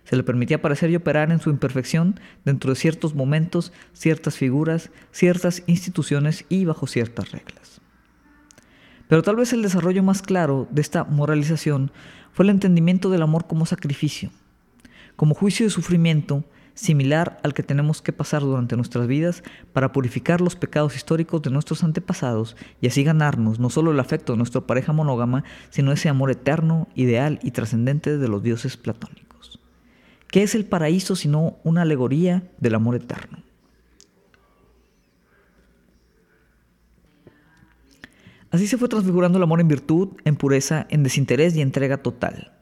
Se 0.05 0.17
le 0.17 0.23
permitía 0.23 0.59
aparecer 0.59 0.91
y 0.91 0.97
operar 0.97 1.33
en 1.33 1.41
su 1.41 1.51
imperfección 1.51 2.19
dentro 2.45 2.71
de 2.71 2.77
ciertos 2.77 3.15
momentos, 3.15 3.73
ciertas 3.93 4.37
figuras, 4.37 4.91
ciertas 5.11 5.63
instituciones 5.67 6.45
y 6.49 6.65
bajo 6.65 6.87
ciertas 6.87 7.33
reglas. 7.33 7.76
Pero 9.09 9.23
tal 9.23 9.37
vez 9.37 9.53
el 9.53 9.63
desarrollo 9.63 10.03
más 10.03 10.23
claro 10.23 10.67
de 10.71 10.81
esta 10.81 11.05
moralización 11.05 11.93
fue 12.33 12.45
el 12.45 12.51
entendimiento 12.51 13.11
del 13.11 13.23
amor 13.23 13.47
como 13.47 13.67
sacrificio, 13.67 14.31
como 15.15 15.35
juicio 15.35 15.67
de 15.67 15.71
sufrimiento 15.71 16.45
similar 16.75 17.41
al 17.43 17.55
que 17.55 17.63
tenemos 17.63 18.03
que 18.03 18.13
pasar 18.13 18.43
durante 18.43 18.77
nuestras 18.77 19.07
vidas 19.07 19.43
para 19.73 19.93
purificar 19.93 20.41
los 20.41 20.57
pecados 20.57 20.95
históricos 20.95 21.41
de 21.43 21.51
nuestros 21.51 21.83
antepasados 21.83 22.57
y 22.81 22.87
así 22.87 23.03
ganarnos 23.03 23.59
no 23.59 23.71
solo 23.71 23.91
el 23.91 24.01
afecto 24.01 24.35
de 24.35 24.37
nuestra 24.37 24.61
pareja 24.61 24.93
monógama, 24.93 25.43
sino 25.71 25.91
ese 25.93 26.09
amor 26.09 26.31
eterno, 26.31 26.89
ideal 26.95 27.41
y 27.43 27.53
trascendente 27.53 28.19
de 28.19 28.29
los 28.29 28.43
dioses 28.43 28.77
platónicos. 28.77 29.59
¿Qué 30.29 30.43
es 30.43 30.55
el 30.55 30.67
paraíso 30.67 31.17
sino 31.17 31.57
una 31.65 31.83
alegoría 31.83 32.43
del 32.59 32.75
amor 32.75 32.97
eterno? 32.97 33.46
Así 38.57 38.67
se 38.67 38.79
fue 38.79 38.89
transfigurando 38.89 39.37
el 39.37 39.43
amor 39.45 39.61
en 39.61 39.69
virtud, 39.69 40.17
en 40.25 40.35
pureza, 40.35 40.87
en 40.89 41.03
desinterés 41.03 41.55
y 41.55 41.61
entrega 41.61 41.99
total. 41.99 42.53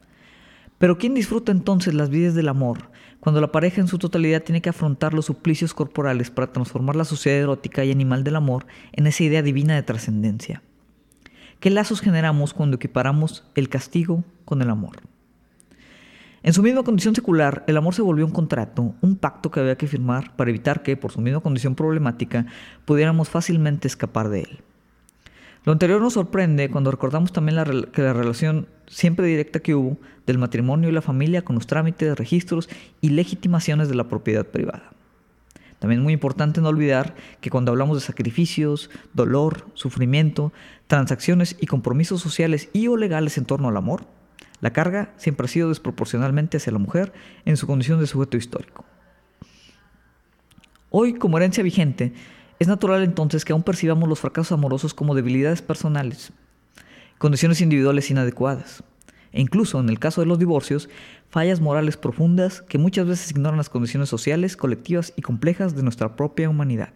Pero 0.77 0.97
¿quién 0.97 1.13
disfruta 1.13 1.53
entonces 1.53 1.93
las 1.93 2.09
vidas 2.09 2.35
del 2.35 2.49
amor 2.49 2.91
cuando 3.21 3.39
la 3.39 3.53
pareja 3.53 3.79
en 3.79 3.87
su 3.87 3.97
totalidad 3.97 4.43
tiene 4.43 4.61
que 4.61 4.67
afrontar 4.67 5.13
los 5.13 5.27
suplicios 5.27 5.73
corporales 5.73 6.31
para 6.31 6.51
transformar 6.51 6.97
la 6.97 7.05
sociedad 7.05 7.39
erótica 7.39 7.85
y 7.85 7.93
animal 7.93 8.25
del 8.25 8.35
amor 8.35 8.65
en 8.91 9.07
esa 9.07 9.23
idea 9.23 9.41
divina 9.41 9.73
de 9.73 9.83
trascendencia? 9.83 10.61
¿Qué 11.61 11.69
lazos 11.69 12.01
generamos 12.01 12.53
cuando 12.53 12.75
equiparamos 12.75 13.49
el 13.55 13.69
castigo 13.69 14.25
con 14.43 14.61
el 14.61 14.71
amor? 14.71 14.97
En 16.43 16.51
su 16.51 16.61
misma 16.61 16.83
condición 16.83 17.15
secular, 17.15 17.63
el 17.67 17.77
amor 17.77 17.95
se 17.95 18.01
volvió 18.01 18.25
un 18.25 18.33
contrato, 18.33 18.95
un 18.99 19.15
pacto 19.15 19.49
que 19.49 19.61
había 19.61 19.77
que 19.77 19.87
firmar 19.87 20.35
para 20.35 20.49
evitar 20.49 20.83
que, 20.83 20.97
por 20.97 21.13
su 21.13 21.21
misma 21.21 21.39
condición 21.39 21.73
problemática, 21.73 22.47
pudiéramos 22.83 23.29
fácilmente 23.29 23.87
escapar 23.87 24.27
de 24.27 24.41
él. 24.41 24.59
Lo 25.65 25.71
anterior 25.71 25.99
nos 25.99 26.13
sorprende 26.13 26.69
cuando 26.69 26.91
recordamos 26.91 27.33
también 27.33 27.55
la, 27.55 27.65
que 27.65 28.03
la 28.03 28.13
relación 28.13 28.67
siempre 28.87 29.25
directa 29.25 29.59
que 29.59 29.73
hubo 29.73 29.97
del 30.27 30.37
matrimonio 30.37 30.89
y 30.89 30.91
la 30.91 31.01
familia 31.01 31.43
con 31.43 31.55
los 31.55 31.65
trámites, 31.65 32.17
registros 32.17 32.69
y 33.01 33.09
legitimaciones 33.09 33.89
de 33.89 33.95
la 33.95 34.07
propiedad 34.07 34.45
privada. 34.45 34.91
También 35.79 36.01
es 36.01 36.03
muy 36.03 36.13
importante 36.13 36.61
no 36.61 36.69
olvidar 36.69 37.15
que 37.41 37.49
cuando 37.49 37.71
hablamos 37.71 37.97
de 37.97 38.05
sacrificios, 38.05 38.89
dolor, 39.13 39.67
sufrimiento, 39.73 40.53
transacciones 40.87 41.57
y 41.59 41.65
compromisos 41.65 42.21
sociales 42.21 42.69
y 42.71 42.87
o 42.87 42.95
legales 42.95 43.37
en 43.37 43.45
torno 43.45 43.67
al 43.67 43.77
amor, 43.77 44.05
la 44.61 44.71
carga 44.71 45.13
siempre 45.17 45.45
ha 45.45 45.49
sido 45.49 45.69
desproporcionalmente 45.69 46.57
hacia 46.57 46.73
la 46.73 46.79
mujer 46.79 47.11
en 47.43 47.57
su 47.57 47.67
condición 47.67 47.99
de 47.99 48.07
sujeto 48.07 48.37
histórico. 48.37 48.85
Hoy, 50.91 51.15
como 51.15 51.37
herencia 51.37 51.63
vigente, 51.63 52.13
es 52.59 52.67
natural 52.67 53.03
entonces 53.03 53.43
que 53.43 53.53
aún 53.53 53.63
percibamos 53.63 54.07
los 54.07 54.19
fracasos 54.19 54.51
amorosos 54.53 54.93
como 54.93 55.15
debilidades 55.15 55.61
personales, 55.61 56.31
condiciones 57.17 57.61
individuales 57.61 58.09
inadecuadas, 58.09 58.83
e 59.31 59.41
incluso 59.41 59.79
en 59.79 59.89
el 59.89 59.99
caso 59.99 60.21
de 60.21 60.27
los 60.27 60.39
divorcios, 60.39 60.89
fallas 61.29 61.59
morales 61.59 61.97
profundas 61.97 62.61
que 62.61 62.77
muchas 62.77 63.07
veces 63.07 63.31
ignoran 63.31 63.57
las 63.57 63.69
condiciones 63.69 64.07
sociales, 64.07 64.55
colectivas 64.55 65.13
y 65.17 65.21
complejas 65.21 65.75
de 65.75 65.83
nuestra 65.83 66.15
propia 66.15 66.49
humanidad. 66.49 66.89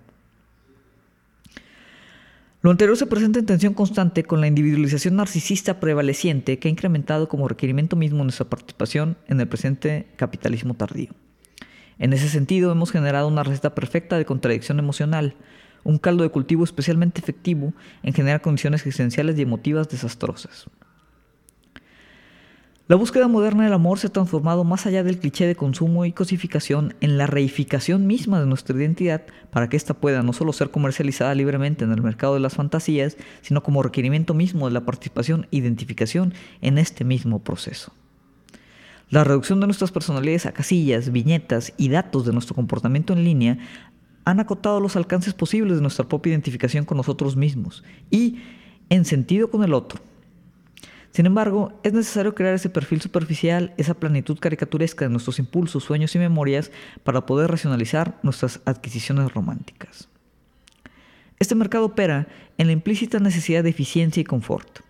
Lo 2.61 2.71
anterior 2.71 2.97
se 2.97 3.05
presenta 3.05 3.39
en 3.39 3.45
tensión 3.45 3.73
constante 3.73 4.23
con 4.23 4.41
la 4.41 4.47
individualización 4.47 5.15
narcisista 5.15 5.79
prevaleciente 5.79 6.59
que 6.59 6.67
ha 6.67 6.71
incrementado 6.71 7.29
como 7.29 7.47
requerimiento 7.47 7.95
mismo 7.95 8.23
nuestra 8.23 8.49
participación 8.49 9.17
en 9.27 9.39
el 9.39 9.47
presente 9.47 10.07
capitalismo 10.17 10.73
tardío. 10.73 11.11
En 11.99 12.13
ese 12.13 12.29
sentido, 12.29 12.71
hemos 12.71 12.91
generado 12.91 13.27
una 13.27 13.43
receta 13.43 13.75
perfecta 13.75 14.17
de 14.17 14.25
contradicción 14.25 14.79
emocional, 14.79 15.35
un 15.83 15.97
caldo 15.97 16.23
de 16.23 16.29
cultivo 16.29 16.63
especialmente 16.63 17.19
efectivo 17.19 17.73
en 18.03 18.13
generar 18.13 18.41
condiciones 18.41 18.81
existenciales 18.81 19.37
y 19.37 19.41
emotivas 19.41 19.89
desastrosas. 19.89 20.67
La 22.87 22.95
búsqueda 22.95 23.27
moderna 23.27 23.65
del 23.65 23.73
amor 23.73 23.99
se 23.99 24.07
ha 24.07 24.11
transformado 24.11 24.63
más 24.63 24.87
allá 24.87 25.03
del 25.03 25.19
cliché 25.19 25.45
de 25.45 25.55
consumo 25.55 26.05
y 26.05 26.11
cosificación 26.11 26.95
en 27.01 27.19
la 27.19 27.27
reificación 27.27 28.07
misma 28.07 28.39
de 28.39 28.47
nuestra 28.47 28.75
identidad 28.75 29.27
para 29.51 29.69
que 29.69 29.77
ésta 29.77 29.93
pueda 29.93 30.23
no 30.23 30.33
solo 30.33 30.53
ser 30.53 30.71
comercializada 30.71 31.35
libremente 31.35 31.83
en 31.83 31.91
el 31.91 32.01
mercado 32.01 32.33
de 32.33 32.39
las 32.39 32.55
fantasías, 32.55 33.15
sino 33.43 33.61
como 33.61 33.83
requerimiento 33.83 34.33
mismo 34.33 34.67
de 34.67 34.73
la 34.73 34.85
participación 34.85 35.45
e 35.51 35.57
identificación 35.57 36.33
en 36.61 36.79
este 36.79 37.03
mismo 37.03 37.43
proceso. 37.43 37.93
La 39.09 39.23
reducción 39.23 39.59
de 39.59 39.65
nuestras 39.65 39.91
personalidades 39.91 40.45
a 40.45 40.51
casillas, 40.51 41.11
viñetas 41.11 41.73
y 41.77 41.89
datos 41.89 42.25
de 42.25 42.33
nuestro 42.33 42.53
comportamiento 42.55 43.13
en 43.13 43.23
línea 43.23 43.57
han 44.23 44.39
acotado 44.39 44.79
los 44.79 44.95
alcances 44.95 45.33
posibles 45.33 45.77
de 45.77 45.81
nuestra 45.81 46.07
propia 46.07 46.31
identificación 46.31 46.85
con 46.85 46.97
nosotros 46.97 47.35
mismos 47.35 47.83
y 48.11 48.39
en 48.89 49.05
sentido 49.05 49.49
con 49.49 49.63
el 49.63 49.73
otro. 49.73 49.99
Sin 51.11 51.25
embargo, 51.25 51.73
es 51.81 51.93
necesario 51.93 52.35
crear 52.35 52.53
ese 52.53 52.69
perfil 52.69 53.01
superficial, 53.01 53.73
esa 53.77 53.95
planitud 53.95 54.37
caricaturesca 54.37 55.05
de 55.05 55.09
nuestros 55.09 55.39
impulsos, 55.39 55.83
sueños 55.83 56.13
y 56.13 56.19
memorias 56.19 56.71
para 57.03 57.25
poder 57.25 57.49
racionalizar 57.49 58.19
nuestras 58.21 58.61
adquisiciones 58.65 59.33
románticas. 59.33 60.07
Este 61.39 61.55
mercado 61.55 61.85
opera 61.85 62.27
en 62.59 62.67
la 62.67 62.73
implícita 62.73 63.19
necesidad 63.19 63.63
de 63.63 63.71
eficiencia 63.71 64.21
y 64.21 64.25
confort. 64.25 64.81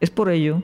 Es 0.00 0.10
por 0.10 0.28
ello 0.28 0.62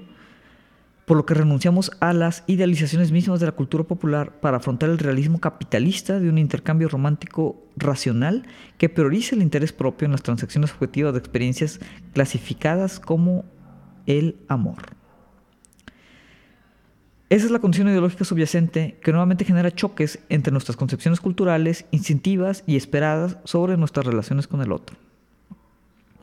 por 1.05 1.17
lo 1.17 1.27
que 1.27 1.35
renunciamos 1.35 1.90
a 2.01 2.12
las 2.12 2.45
idealizaciones 2.47 3.12
mismas 3.12 3.40
de 3.40 3.47
la 3.47 3.53
cultura 3.53 3.85
popular 3.85 4.40
para 4.40 4.57
afrontar 4.57 4.90
el 4.90 4.99
realismo 4.99 5.38
capitalista 5.38 6.19
de 6.19 6.29
un 6.29 6.38
intercambio 6.38 6.88
romántico 6.88 7.62
racional 7.77 8.47
que 8.79 8.88
prioriza 8.88 9.35
el 9.35 9.43
interés 9.43 9.73
propio 9.73 10.07
en 10.07 10.12
las 10.12 10.23
transacciones 10.23 10.73
objetivas 10.73 11.12
de 11.12 11.19
experiencias 11.19 11.81
clasificadas 12.12 13.01
como 13.01 13.45
el 14.07 14.37
amor. 14.49 14.79
Esa 17.31 17.47
es 17.47 17.51
la 17.51 17.59
condición 17.59 17.88
ideológica 17.88 18.25
subyacente 18.25 18.99
que 19.03 19.11
nuevamente 19.11 19.45
genera 19.45 19.75
choques 19.75 20.21
entre 20.29 20.53
nuestras 20.53 20.77
concepciones 20.77 21.21
culturales, 21.21 21.87
instintivas 21.90 22.62
y 22.67 22.77
esperadas 22.77 23.38
sobre 23.45 23.77
nuestras 23.77 24.07
relaciones 24.07 24.47
con 24.47 24.61
el 24.62 24.73
otro. 24.73 24.97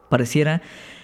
Pareciera 0.09 0.61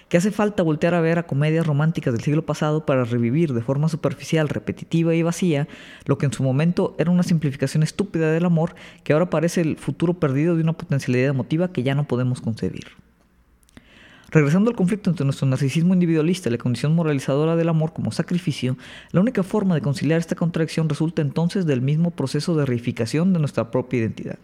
que 0.10 0.18
hace 0.18 0.32
falta 0.32 0.64
voltear 0.64 0.94
a 0.94 1.02
ver 1.02 1.20
a 1.20 1.28
comedias 1.28 1.68
románticas 1.68 2.14
del 2.14 2.24
siglo 2.24 2.46
pasado 2.46 2.86
para 2.86 3.04
revivir 3.04 3.54
de 3.54 3.62
forma 3.62 3.90
superficial, 3.90 4.50
repetitiva 4.50 5.14
y 5.16 5.24
vacía 5.24 5.68
lo 6.06 6.18
que 6.18 6.26
en 6.26 6.34
su 6.34 6.44
momento 6.44 6.96
era 6.98 7.12
una 7.12 7.24
simplificación 7.24 7.84
estúpida 7.84 8.32
del 8.32 8.46
amor 8.46 8.76
que 9.04 9.14
ahora 9.14 9.30
parece 9.30 9.62
el 9.62 9.78
futuro 9.78 10.14
perdido 10.14 10.56
de 10.56 10.64
una 10.64 10.74
potencialidad 10.74 11.30
emotiva 11.30 11.72
que 11.72 11.84
ya 11.84 11.96
no 11.96 12.08
podemos 12.08 12.42
concebir. 12.42 12.88
Regresando 14.30 14.70
al 14.70 14.76
conflicto 14.76 15.10
entre 15.10 15.24
nuestro 15.24 15.48
narcisismo 15.48 15.94
individualista 15.94 16.50
y 16.50 16.52
la 16.52 16.58
condición 16.58 16.94
moralizadora 16.94 17.56
del 17.56 17.70
amor 17.70 17.94
como 17.94 18.12
sacrificio, 18.12 18.78
la 19.12 19.22
única 19.22 19.42
forma 19.42 19.74
de 19.74 19.82
conciliar 19.82 20.20
esta 20.20 20.36
contradicción 20.36 20.90
resulta 20.90 21.22
entonces 21.22 21.66
del 21.66 21.82
mismo 21.82 22.12
proceso 22.12 22.54
de 22.56 22.66
reificación 22.66 23.32
de 23.32 23.40
nuestra 23.40 23.72
propia 23.72 24.00
identidad. 24.00 24.38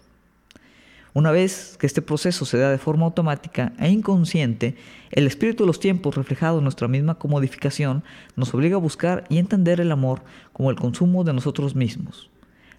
Una 1.16 1.32
vez 1.32 1.78
que 1.80 1.86
este 1.86 2.02
proceso 2.02 2.44
se 2.44 2.58
da 2.58 2.72
de 2.72 2.80
forma 2.80 3.06
automática 3.06 3.74
e 3.78 3.90
inconsciente, 3.90 4.76
el 5.12 5.28
espíritu 5.28 5.64
de 5.64 5.68
los 5.68 5.80
tiempos 5.80 6.16
reflejado 6.16 6.58
en 6.58 6.64
nuestra 6.64 6.88
misma 6.88 7.20
comodificación 7.20 8.04
nos 8.36 8.52
obliga 8.56 8.78
a 8.78 8.80
buscar 8.80 9.24
y 9.30 9.38
entender 9.38 9.80
el 9.80 9.92
amor 9.92 10.24
como 10.54 10.72
el 10.72 10.76
consumo 10.76 11.24
de 11.24 11.34
nosotros 11.34 11.76
mismos. 11.76 12.32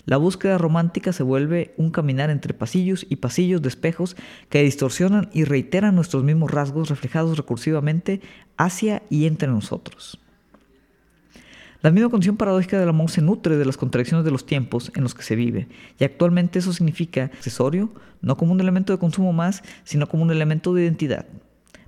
La 0.04 0.16
búsqueda 0.16 0.58
romántica 0.58 1.12
se 1.12 1.22
vuelve 1.22 1.74
un 1.76 1.90
caminar 1.90 2.28
entre 2.28 2.54
pasillos 2.54 3.06
y 3.08 3.16
pasillos 3.16 3.62
de 3.62 3.68
espejos 3.68 4.16
que 4.48 4.64
distorsionan 4.64 5.30
y 5.32 5.44
reiteran 5.44 5.94
nuestros 5.94 6.24
mismos 6.24 6.50
rasgos 6.50 6.90
reflejados 6.90 7.36
recursivamente 7.38 8.20
hacia 8.56 9.02
y 9.10 9.26
entre 9.26 9.48
nosotros. 9.48 10.18
La 11.84 11.90
misma 11.90 12.08
condición 12.08 12.38
paradójica 12.38 12.80
del 12.80 12.88
amor 12.88 13.10
se 13.10 13.20
nutre 13.20 13.58
de 13.58 13.64
las 13.66 13.76
contradicciones 13.76 14.24
de 14.24 14.30
los 14.30 14.46
tiempos 14.46 14.90
en 14.96 15.02
los 15.02 15.14
que 15.14 15.22
se 15.22 15.36
vive, 15.36 15.68
y 16.00 16.04
actualmente 16.04 16.58
eso 16.58 16.72
significa 16.72 17.24
accesorio, 17.24 17.92
no 18.22 18.38
como 18.38 18.52
un 18.52 18.60
elemento 18.62 18.94
de 18.94 18.98
consumo 18.98 19.34
más, 19.34 19.62
sino 19.84 20.08
como 20.08 20.22
un 20.22 20.30
elemento 20.30 20.72
de 20.72 20.82
identidad, 20.82 21.26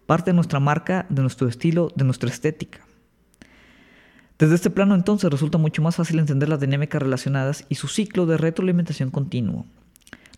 parte 0.05 0.33
de 0.33 0.35
nuestra 0.35 0.61
marca, 0.61 1.07
de 1.09 1.23
nuestro 1.23 1.49
estilo, 1.49 1.91
de 1.97 2.05
nuestra 2.05 2.29
estética. 2.29 2.81
Desde 4.39 4.57
este 4.57 4.69
plano 4.69 4.95
entonces 4.95 5.31
resulta 5.31 5.57
mucho 5.57 5.81
más 5.81 5.97
fácil 5.97 6.19
entender 6.19 6.51
las 6.51 6.61
dinámicas 6.61 7.01
relacionadas 7.01 7.65
y 7.71 7.77
su 7.77 7.89
ciclo 7.89 8.27
de 8.27 8.37
retroalimentación 8.37 9.11
continuo. 9.11 9.65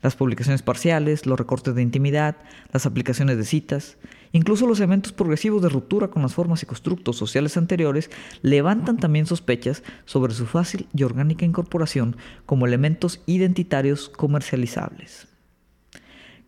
Las 0.03 0.15
publicaciones 0.15 0.63
parciales, 0.63 1.27
los 1.27 1.37
recortes 1.37 1.75
de 1.75 1.83
intimidad, 1.83 2.37
las 2.73 2.87
aplicaciones 2.87 3.37
de 3.37 3.45
citas, 3.45 3.97
incluso 4.33 4.67
los 4.67 4.81
eventos 4.81 5.13
progresivos 5.13 5.63
de 5.63 5.69
ruptura 5.69 6.09
con 6.09 6.23
las 6.23 6.35
formas 6.35 6.63
y 6.63 6.67
constructos 6.67 7.17
sociales 7.17 7.57
anteriores 7.57 8.11
levantan 8.43 8.97
también 8.97 9.27
sospechas 9.27 9.83
sobre 10.05 10.35
su 10.35 10.47
fácil 10.47 10.87
y 10.95 11.03
orgánica 11.03 11.45
incorporación 11.45 12.17
como 12.47 12.67
elementos 12.67 13.21
identitarios 13.27 14.09
comercializables. 14.09 15.29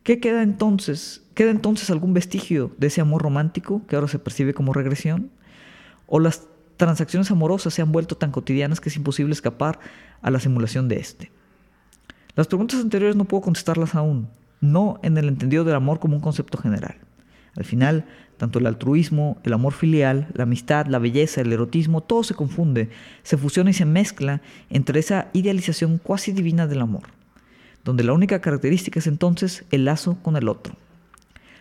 ¿Qué 0.02 0.20
queda 0.20 0.42
entonces? 0.42 1.22
¿Queda 1.34 1.50
entonces 1.50 1.90
algún 1.90 2.14
vestigio 2.14 2.72
de 2.78 2.86
ese 2.86 3.00
amor 3.00 3.22
romántico 3.22 3.82
que 3.86 3.96
ahora 3.96 4.08
se 4.08 4.18
percibe 4.18 4.54
como 4.54 4.72
regresión? 4.72 5.30
¿O 6.06 6.18
las 6.18 6.48
transacciones 6.80 7.30
amorosas 7.30 7.74
se 7.74 7.82
han 7.82 7.92
vuelto 7.92 8.16
tan 8.16 8.32
cotidianas 8.32 8.80
que 8.80 8.88
es 8.88 8.96
imposible 8.96 9.34
escapar 9.34 9.78
a 10.22 10.30
la 10.30 10.40
simulación 10.40 10.88
de 10.88 10.96
este. 10.96 11.30
Las 12.34 12.46
preguntas 12.46 12.80
anteriores 12.80 13.16
no 13.16 13.26
puedo 13.26 13.42
contestarlas 13.42 13.94
aún, 13.94 14.30
no 14.62 14.98
en 15.02 15.18
el 15.18 15.28
entendido 15.28 15.62
del 15.62 15.74
amor 15.74 16.00
como 16.00 16.16
un 16.16 16.22
concepto 16.22 16.56
general. 16.56 16.96
Al 17.56 17.64
final, 17.64 18.04
tanto 18.36 18.58
el 18.58 18.66
altruismo, 18.66 19.38
el 19.42 19.52
amor 19.52 19.72
filial, 19.72 20.28
la 20.34 20.44
amistad, 20.44 20.86
la 20.86 20.98
belleza, 20.98 21.40
el 21.40 21.52
erotismo, 21.52 22.02
todo 22.02 22.22
se 22.22 22.34
confunde, 22.34 22.90
se 23.22 23.36
fusiona 23.36 23.70
y 23.70 23.74
se 23.74 23.84
mezcla 23.84 24.40
entre 24.70 25.00
esa 25.00 25.28
idealización 25.32 25.98
cuasi 25.98 26.32
divina 26.32 26.66
del 26.66 26.80
amor, 26.80 27.04
donde 27.84 28.04
la 28.04 28.12
única 28.12 28.40
característica 28.40 28.98
es 28.98 29.06
entonces 29.06 29.64
el 29.70 29.84
lazo 29.84 30.18
con 30.22 30.36
el 30.36 30.48
otro, 30.48 30.74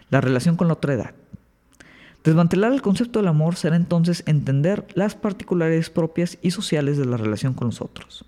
la 0.09 0.21
relación 0.21 0.55
con 0.55 0.67
la 0.67 0.73
otra 0.73 0.93
edad, 0.93 1.13
Desmantelar 2.23 2.73
el 2.73 2.81
concepto 2.81 3.19
del 3.19 3.29
amor 3.29 3.55
será 3.55 3.77
entonces 3.77 4.23
entender 4.25 4.85
las 4.93 5.15
particularidades 5.15 5.89
propias 5.89 6.37
y 6.41 6.51
sociales 6.51 6.97
de 6.97 7.05
la 7.05 7.15
relación 7.15 7.53
con 7.53 7.67
los 7.67 7.81
otros. 7.81 8.25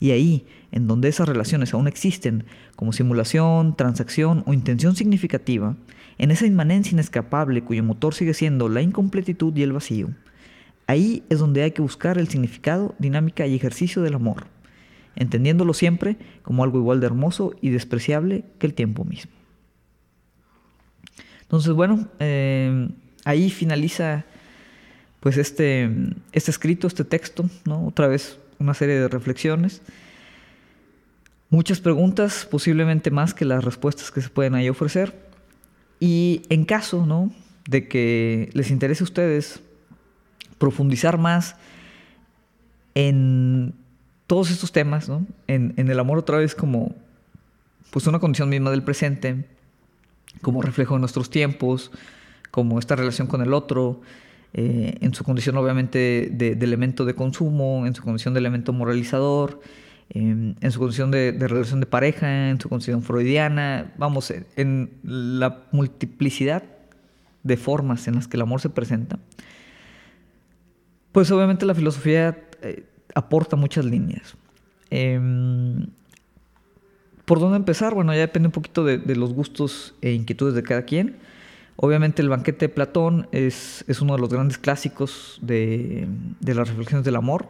Y 0.00 0.10
ahí, 0.10 0.46
en 0.72 0.88
donde 0.88 1.08
esas 1.08 1.28
relaciones 1.28 1.72
aún 1.72 1.86
existen, 1.86 2.44
como 2.74 2.92
simulación, 2.92 3.76
transacción 3.76 4.42
o 4.46 4.52
intención 4.52 4.96
significativa, 4.96 5.76
en 6.20 6.30
esa 6.30 6.46
inmanencia 6.46 6.92
inescapable 6.92 7.64
cuyo 7.64 7.82
motor 7.82 8.12
sigue 8.12 8.34
siendo 8.34 8.68
la 8.68 8.82
incompletitud 8.82 9.56
y 9.56 9.62
el 9.62 9.72
vacío, 9.72 10.10
ahí 10.86 11.24
es 11.30 11.38
donde 11.38 11.62
hay 11.62 11.70
que 11.70 11.80
buscar 11.80 12.18
el 12.18 12.28
significado, 12.28 12.94
dinámica 12.98 13.46
y 13.46 13.54
ejercicio 13.54 14.02
del 14.02 14.16
amor, 14.16 14.44
entendiéndolo 15.16 15.72
siempre 15.72 16.18
como 16.42 16.62
algo 16.62 16.78
igual 16.78 17.00
de 17.00 17.06
hermoso 17.06 17.54
y 17.62 17.70
despreciable 17.70 18.44
que 18.58 18.66
el 18.66 18.74
tiempo 18.74 19.06
mismo. 19.06 19.32
Entonces, 21.40 21.72
bueno, 21.72 22.06
eh, 22.18 22.90
ahí 23.24 23.48
finaliza 23.48 24.26
pues 25.20 25.38
este, 25.38 25.90
este 26.32 26.50
escrito, 26.50 26.86
este 26.86 27.04
texto, 27.04 27.48
¿no? 27.64 27.86
Otra 27.86 28.08
vez 28.08 28.38
una 28.58 28.74
serie 28.74 28.96
de 29.00 29.08
reflexiones. 29.08 29.80
Muchas 31.48 31.80
preguntas, 31.80 32.46
posiblemente 32.50 33.10
más 33.10 33.32
que 33.32 33.46
las 33.46 33.64
respuestas 33.64 34.10
que 34.10 34.20
se 34.20 34.28
pueden 34.28 34.54
ahí 34.54 34.68
ofrecer. 34.68 35.29
Y 36.00 36.42
en 36.48 36.64
caso, 36.64 37.06
¿no? 37.06 37.30
De 37.68 37.86
que 37.86 38.50
les 38.54 38.70
interese 38.70 39.04
a 39.04 39.04
ustedes 39.04 39.60
profundizar 40.58 41.18
más 41.18 41.56
en 42.94 43.74
todos 44.26 44.50
estos 44.50 44.72
temas, 44.72 45.08
¿no? 45.08 45.26
En, 45.46 45.74
en 45.76 45.88
el 45.90 46.00
amor 46.00 46.18
otra 46.18 46.38
vez 46.38 46.54
como 46.54 46.94
pues 47.90 48.06
una 48.06 48.18
condición 48.18 48.48
misma 48.48 48.70
del 48.70 48.82
presente, 48.82 49.44
como 50.42 50.62
reflejo 50.62 50.94
de 50.94 51.00
nuestros 51.00 51.30
tiempos, 51.30 51.90
como 52.50 52.78
esta 52.78 52.96
relación 52.96 53.26
con 53.26 53.42
el 53.42 53.52
otro, 53.52 54.00
eh, 54.52 54.96
en 55.00 55.14
su 55.14 55.22
condición 55.22 55.56
obviamente 55.56 56.28
de, 56.32 56.52
elemento 56.52 57.04
de 57.04 57.14
consumo, 57.14 57.86
en 57.86 57.94
su 57.94 58.02
condición 58.02 58.34
de 58.34 58.40
elemento 58.40 58.72
moralizador, 58.72 59.60
em, 60.10 60.54
en 60.60 60.70
su 60.72 60.78
condición 60.78 61.10
de, 61.10 61.32
relación 61.32 61.80
de 61.80 61.86
pareja, 61.86 62.50
en 62.50 62.60
su 62.60 62.68
condición 62.68 63.02
freudiana, 63.02 63.92
vamos, 63.96 64.32
en 64.56 64.90
la 65.02 65.64
multiplicidad 65.72 66.62
de 67.42 67.56
formas 67.56 68.06
en 68.08 68.16
las 68.16 68.28
que 68.28 68.36
el 68.36 68.42
amor 68.42 68.60
se 68.60 68.68
presenta, 68.68 69.18
pues 71.12 71.30
obviamente 71.30 71.66
la 71.66 71.74
filosofía 71.74 72.38
eh, 72.62 72.84
aporta 73.14 73.56
muchas 73.56 73.84
líneas. 73.84 74.36
Em, 74.90 75.86
¿Por 77.24 77.40
dónde 77.40 77.56
empezar? 77.56 77.94
Bueno, 77.94 78.12
ya 78.12 78.20
depende 78.20 78.48
un 78.48 78.52
poquito 78.52 78.84
de, 78.84 78.98
de 78.98 79.16
los 79.16 79.32
gustos 79.32 79.94
e 80.02 80.12
inquietudes 80.12 80.54
de 80.54 80.62
cada 80.62 80.82
quien. 80.82 81.16
Obviamente 81.82 82.20
el 82.20 82.28
banquete 82.28 82.66
de 82.66 82.68
Platón 82.68 83.26
es, 83.32 83.86
uno 84.02 84.14
de 84.14 84.20
los 84.20 84.28
grandes 84.28 84.58
clásicos 84.58 85.38
de, 85.40 86.06
las 86.42 86.68
reflexiones 86.68 87.06
del 87.06 87.16
amor. 87.16 87.48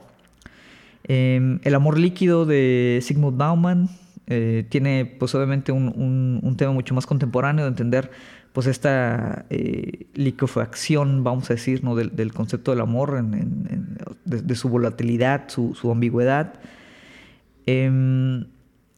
Em, 1.05 1.61
el 1.65 1.75
amor 1.75 1.99
líquido 1.99 2.45
de 2.47 3.01
Sigmund 3.03 3.37
Bauman 3.37 3.89
eh, 4.27 4.65
tiene 4.69 5.07
pues 5.19 5.35
obviamente 5.35 5.73
un, 5.73 6.55
tema 6.57 6.73
mucho 6.73 6.95
más 6.95 7.07
contemporáneo 7.07 7.65
de 7.65 7.71
entender 7.71 8.11
pues 8.53 8.67
esta 8.67 9.45
eh, 9.51 10.07
liquefacción, 10.15 11.25
vamos 11.25 11.51
a 11.51 11.55
decir, 11.55 11.83
¿no? 11.85 11.95
del, 11.95 12.33
concepto 12.33 12.73
del 12.73 12.81
amor, 12.81 13.25
de, 14.25 14.55
su 14.55 14.69
volatilidad, 14.69 15.49
su, 15.49 15.91
ambigüedad. 15.91 16.55
Em, 17.67 18.47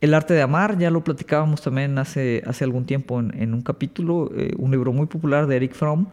el 0.00 0.14
arte 0.14 0.34
de 0.34 0.42
amar, 0.42 0.78
ya 0.78 0.90
lo 0.90 1.04
platicábamos 1.04 1.62
también 1.62 1.98
hace, 1.98 2.42
hace 2.46 2.64
algún 2.64 2.86
tiempo 2.86 3.20
en, 3.20 3.54
un 3.54 3.62
capítulo, 3.62 4.30
eh, 4.36 4.52
un 4.58 4.70
libro 4.70 4.92
muy 4.92 5.06
popular 5.06 5.46
de 5.46 5.56
Eric 5.56 5.74
Fromm, 5.74 6.06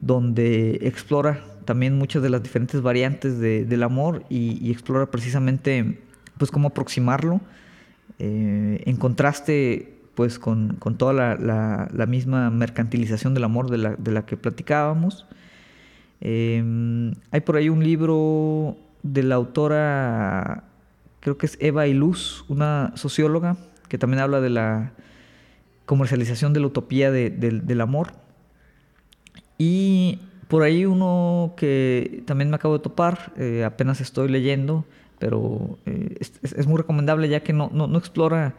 donde 0.00 0.78
explora 0.82 1.42
también 1.70 1.96
muchas 1.96 2.20
de 2.20 2.30
las 2.30 2.42
diferentes 2.42 2.82
variantes 2.82 3.38
del 3.38 3.82
amor 3.84 4.24
y, 4.28 4.72
explora 4.72 5.08
precisamente 5.08 6.00
pues 6.36 6.50
cómo 6.50 6.66
aproximarlo 6.66 7.40
eh, 8.18 8.82
en 8.86 8.96
contraste 8.96 9.94
pues 10.16 10.40
con, 10.40 10.78
toda 10.98 11.12
la, 11.36 12.06
misma 12.08 12.50
mercantilización 12.50 13.34
del 13.34 13.44
amor 13.44 13.70
de 13.70 14.10
la, 14.10 14.26
que 14.26 14.36
platicábamos. 14.36 15.28
Eh, 16.20 17.12
hay 17.30 17.40
por 17.42 17.54
ahí 17.54 17.68
un 17.68 17.84
libro 17.84 18.76
de 19.04 19.22
la 19.22 19.36
autora 19.36 20.64
creo 21.20 21.38
que 21.38 21.46
es 21.46 21.56
Eva 21.60 21.86
Iluz, 21.86 22.44
una 22.48 22.90
socióloga, 22.96 23.58
que 23.86 23.96
también 23.96 24.20
habla 24.20 24.40
de 24.40 24.50
la 24.50 24.90
comercialización 25.86 26.52
de 26.52 26.58
la 26.58 26.66
utopía 26.66 27.12
del 27.12 27.80
amor. 27.80 28.14
Y 29.56 30.18
por 30.50 30.64
ahí 30.64 30.84
uno 30.84 31.54
que 31.56 32.24
también 32.26 32.50
me 32.50 32.56
acabo 32.56 32.76
de 32.76 32.82
topar, 32.82 33.32
eh, 33.36 33.62
apenas 33.64 34.00
estoy 34.00 34.28
leyendo, 34.28 34.84
pero 35.20 35.78
eh, 35.86 36.16
es, 36.42 36.66
muy 36.66 36.76
recomendable 36.78 37.28
ya 37.28 37.44
que 37.44 37.52
no, 37.52 37.70
no, 37.72 37.96
explora 37.96 38.54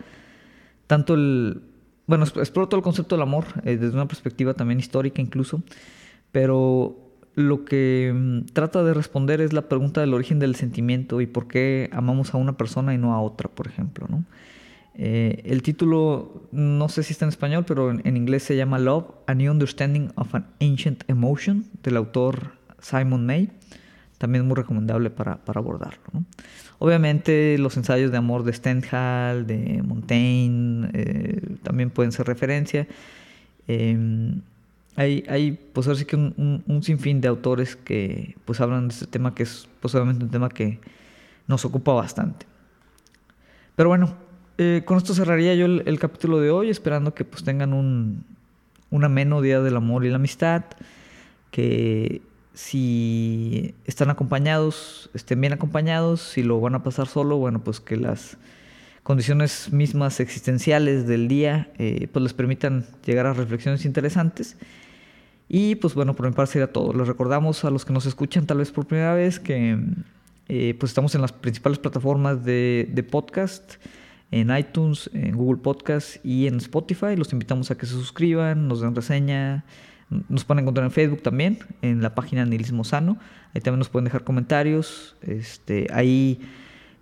tanto 0.88 1.15
el... 1.15 1.62
Bueno, 2.08 2.23
explora 2.23 2.69
todo 2.69 2.77
el 2.77 2.84
concepto 2.84 3.15
del 3.15 3.23
amor 3.23 3.43
eh, 3.65 3.75
desde 3.75 3.93
una 3.93 4.08
perspectiva 4.08 4.54
también 4.54 4.80
histórica 4.80 5.21
incluso, 5.21 5.63
pero 6.32 6.95
lo 7.36 7.65
que 7.65 8.13
mm, 8.15 8.54
trata 8.54 8.86
de 8.86 8.93
responder 8.93 9.41
es 9.41 9.51
la 9.51 9.67
pregunta 9.67 9.99
del 9.99 10.13
origen 10.13 10.39
del 10.39 10.56
sentimiento 10.56 11.19
y 11.19 11.27
por 11.27 11.49
qué 11.49 11.89
amamos 11.91 12.34
a 12.34 12.38
una 12.38 12.56
persona 12.56 12.93
y 12.93 12.97
no 12.97 13.13
a 13.13 13.21
otra, 13.21 13.49
por 13.49 13.67
ejemplo. 13.67 14.08
¿no? 14.10 14.23
Eh, 14.95 15.41
el 15.45 15.63
título, 15.63 16.47
no 16.51 16.89
sé 16.89 17.04
si 17.04 17.13
está 17.13 17.25
en 17.25 17.30
español, 17.30 17.65
pero 17.65 17.91
en, 17.91 18.17
inglés 18.17 18.43
se 18.43 18.56
llama 18.56 18.77
Love, 18.77 19.06
A 19.27 19.34
New 19.34 19.51
Understanding 19.51 20.10
of 20.15 20.36
an 20.36 20.47
Ancient 20.60 21.04
Emotion, 21.10 21.65
del 21.84 21.97
autor 21.97 22.54
Simon 22.80 23.25
May. 23.25 23.49
También 24.17 24.45
muy 24.45 24.56
recomendable 24.56 25.10
para, 25.10 25.39
abordarlo. 25.45 26.04
Obviamente 26.77 27.58
los 27.58 27.77
ensayos 27.77 28.12
de 28.12 28.17
amor 28.17 28.43
de 28.43 28.54
Stendhal, 28.54 29.47
de 29.47 29.82
Montaigne, 29.84 30.89
eh, 30.93 31.58
también 31.63 31.89
pueden 31.89 32.12
ser 32.12 32.27
referencia. 32.27 32.88
Em, 33.67 34.41
hay, 34.95 35.23
hay 35.27 35.51
pues 35.73 35.88
ahora 35.88 35.97
sí 35.97 36.06
que 36.06 36.15
un, 36.15 36.80
sinfín 36.84 37.21
de 37.21 37.27
autores 37.27 37.75
que 37.75 38.36
pues 38.45 38.60
hablan 38.60 38.89
de 38.89 38.93
este 38.93 39.08
tema 39.08 39.34
que 39.34 39.43
es 39.43 39.67
posiblemente 39.80 40.23
un 40.25 40.32
tema 40.32 40.49
que 40.49 40.80
nos 41.47 41.65
ocupa 41.65 41.93
bastante. 41.93 42.45
Pero 43.75 43.89
bueno, 43.89 44.15
eh, 44.63 44.84
con 44.86 44.97
esto 44.97 45.15
cerraría 45.15 45.56
yo 45.56 45.65
el, 45.65 46.00
capítulo 46.00 46.39
de 46.39 46.52
hoy, 46.52 46.69
esperando 46.69 47.15
que 47.15 47.26
pues 47.26 47.43
tengan 47.43 47.74
un, 47.74 48.24
un 48.91 49.04
ameno 49.04 49.41
día 49.41 49.60
del 49.60 49.76
amor 49.76 50.06
y 50.06 50.10
la 50.10 50.17
amistad, 50.17 50.65
que 51.50 52.21
si 52.54 53.74
están 53.86 54.12
acompañados, 54.12 55.10
estén 55.15 55.41
bien 55.41 55.54
acompañados, 55.54 56.21
si 56.21 56.43
lo 56.43 56.60
van 56.62 56.76
a 56.76 56.84
pasar 56.84 57.08
solo, 57.08 57.38
bueno, 57.38 57.63
pues 57.63 57.80
que 57.80 57.97
las 57.97 58.38
condiciones 59.02 59.74
mismas 59.74 60.19
existenciales 60.19 61.08
del 61.08 61.28
día 61.28 61.71
eh, 61.80 62.08
pues 62.12 62.21
les 62.21 62.34
permitan 62.34 62.86
llegar 63.04 63.26
a 63.26 63.34
reflexiones 63.34 63.84
interesantes. 63.84 64.58
Y 65.50 65.74
pues 65.74 65.95
bueno, 65.95 66.15
por 66.15 66.28
mi 66.28 66.34
parte 66.34 66.54
sería 66.54 66.71
todo. 66.71 66.93
Les 66.93 67.08
recordamos 67.08 67.65
a 67.65 67.71
los 67.71 67.84
que 67.84 67.93
nos 67.93 68.06
escuchan 68.06 68.45
tal 68.45 68.60
vez 68.60 68.71
por 68.71 68.86
primera 68.86 69.15
vez 69.15 69.39
que 69.39 69.80
eh, 70.50 70.76
pues 70.80 70.91
estamos 70.91 71.15
en 71.15 71.21
las 71.21 71.32
principales 71.32 71.80
plataformas 71.80 72.45
de, 72.45 72.88
de, 72.93 73.04
podcast, 73.04 73.76
en 74.31 74.55
iTunes, 74.55 75.09
en 75.13 75.35
Google 75.35 75.61
Podcast 75.61 76.25
y 76.25 76.47
en 76.47 76.57
Spotify. 76.57 77.15
Los 77.15 77.33
invitamos 77.33 77.69
a 77.71 77.77
que 77.77 77.85
se 77.85 77.93
suscriban, 77.93 78.67
nos 78.67 78.81
den 78.81 78.95
reseña. 78.95 79.65
Nos 80.27 80.43
pueden 80.43 80.63
encontrar 80.63 80.85
en 80.85 80.91
Facebook 80.91 81.21
también, 81.21 81.59
en 81.81 82.01
la 82.01 82.15
página 82.15 82.45
Nihilismo 82.45 82.83
Sano. 82.83 83.17
Ahí 83.53 83.61
también 83.61 83.79
nos 83.79 83.89
pueden 83.89 84.05
dejar 84.05 84.23
comentarios. 84.23 85.15
Este, 85.21 85.87
ahí 85.93 86.41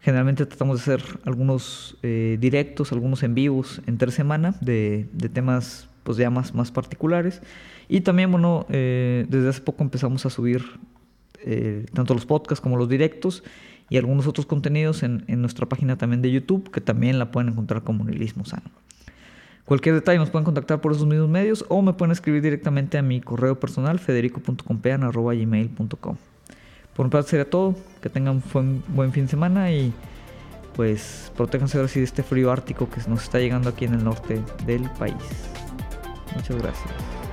Generalmente 0.01 0.45
tratamos 0.45 0.77
de 0.77 0.93
hacer 0.93 1.19
algunos 1.25 1.97
eh, 2.03 2.37
directos, 2.39 2.93
algunos 2.93 3.21
en 3.23 3.35
vivos 3.35 3.81
entre 3.85 4.11
semana 4.11 4.55
de, 4.61 5.07
temas 5.33 5.89
pues 6.03 6.17
ya 6.17 6.29
más, 6.29 6.55
más 6.55 6.71
particulares. 6.71 7.41
Y 7.89 8.01
también, 8.01 8.31
bueno, 8.31 8.65
eh, 8.69 9.25
desde 9.27 9.49
hace 9.49 9.61
poco 9.61 9.83
empezamos 9.83 10.25
a 10.25 10.29
subir 10.29 10.63
eh, 11.43 11.85
tanto 11.93 12.13
los 12.13 12.25
podcasts 12.25 12.61
como 12.61 12.77
los 12.77 12.87
directos 12.87 13.43
y 13.89 13.97
algunos 13.97 14.28
otros 14.28 14.45
contenidos 14.45 15.04
en, 15.04 15.25
nuestra 15.28 15.67
página 15.67 15.97
también 15.97 16.21
de 16.21 16.32
YouTube, 16.32 16.69
que 16.71 16.82
también 16.82 17.19
la 17.19 17.32
pueden 17.32 17.49
encontrar 17.49 17.84
como 17.84 18.04
Nihilismo 18.04 18.45
Sano. 18.45 18.69
Cualquier 19.65 19.95
detalle 19.95 20.17
nos 20.17 20.30
pueden 20.30 20.45
contactar 20.45 20.82
por 20.82 20.91
esos 20.91 21.06
mismos 21.06 21.30
medios 21.30 21.65
o 21.69 21.82
me 21.82 21.93
pueden 21.93 22.12
escribir 22.12 22.41
directamente 22.41 22.97
a 22.97 23.02
mi 23.02 23.21
correo 23.21 23.60
personal 23.60 23.99
federico.compean.gmail.com 23.99 26.17
por 26.99 27.06
mi 27.06 27.12
parte 27.12 27.30
sería 27.30 27.49
todo. 27.49 27.75
Que 28.02 28.10
tengan 28.10 28.43
un 28.54 28.84
buen, 28.89 29.13
fin 29.13 29.23
de 29.23 29.30
semana 29.30 29.71
y 29.71 29.93
pues 30.75 31.32
protéjanse 31.38 31.78
ahora 31.78 31.88
sí 31.88 31.99
de 31.99 32.06
este 32.06 32.23
frío 32.23 32.52
ártico 32.52 32.89
que 32.89 32.99
nos 33.08 33.23
está 33.23 33.39
llegando 33.39 33.69
aquí 33.69 33.86
en 33.86 33.93
el 33.93 34.04
norte 34.04 34.41
del 34.65 34.84
país. 34.99 35.15
Muchas 36.36 36.58
gracias. 36.58 37.28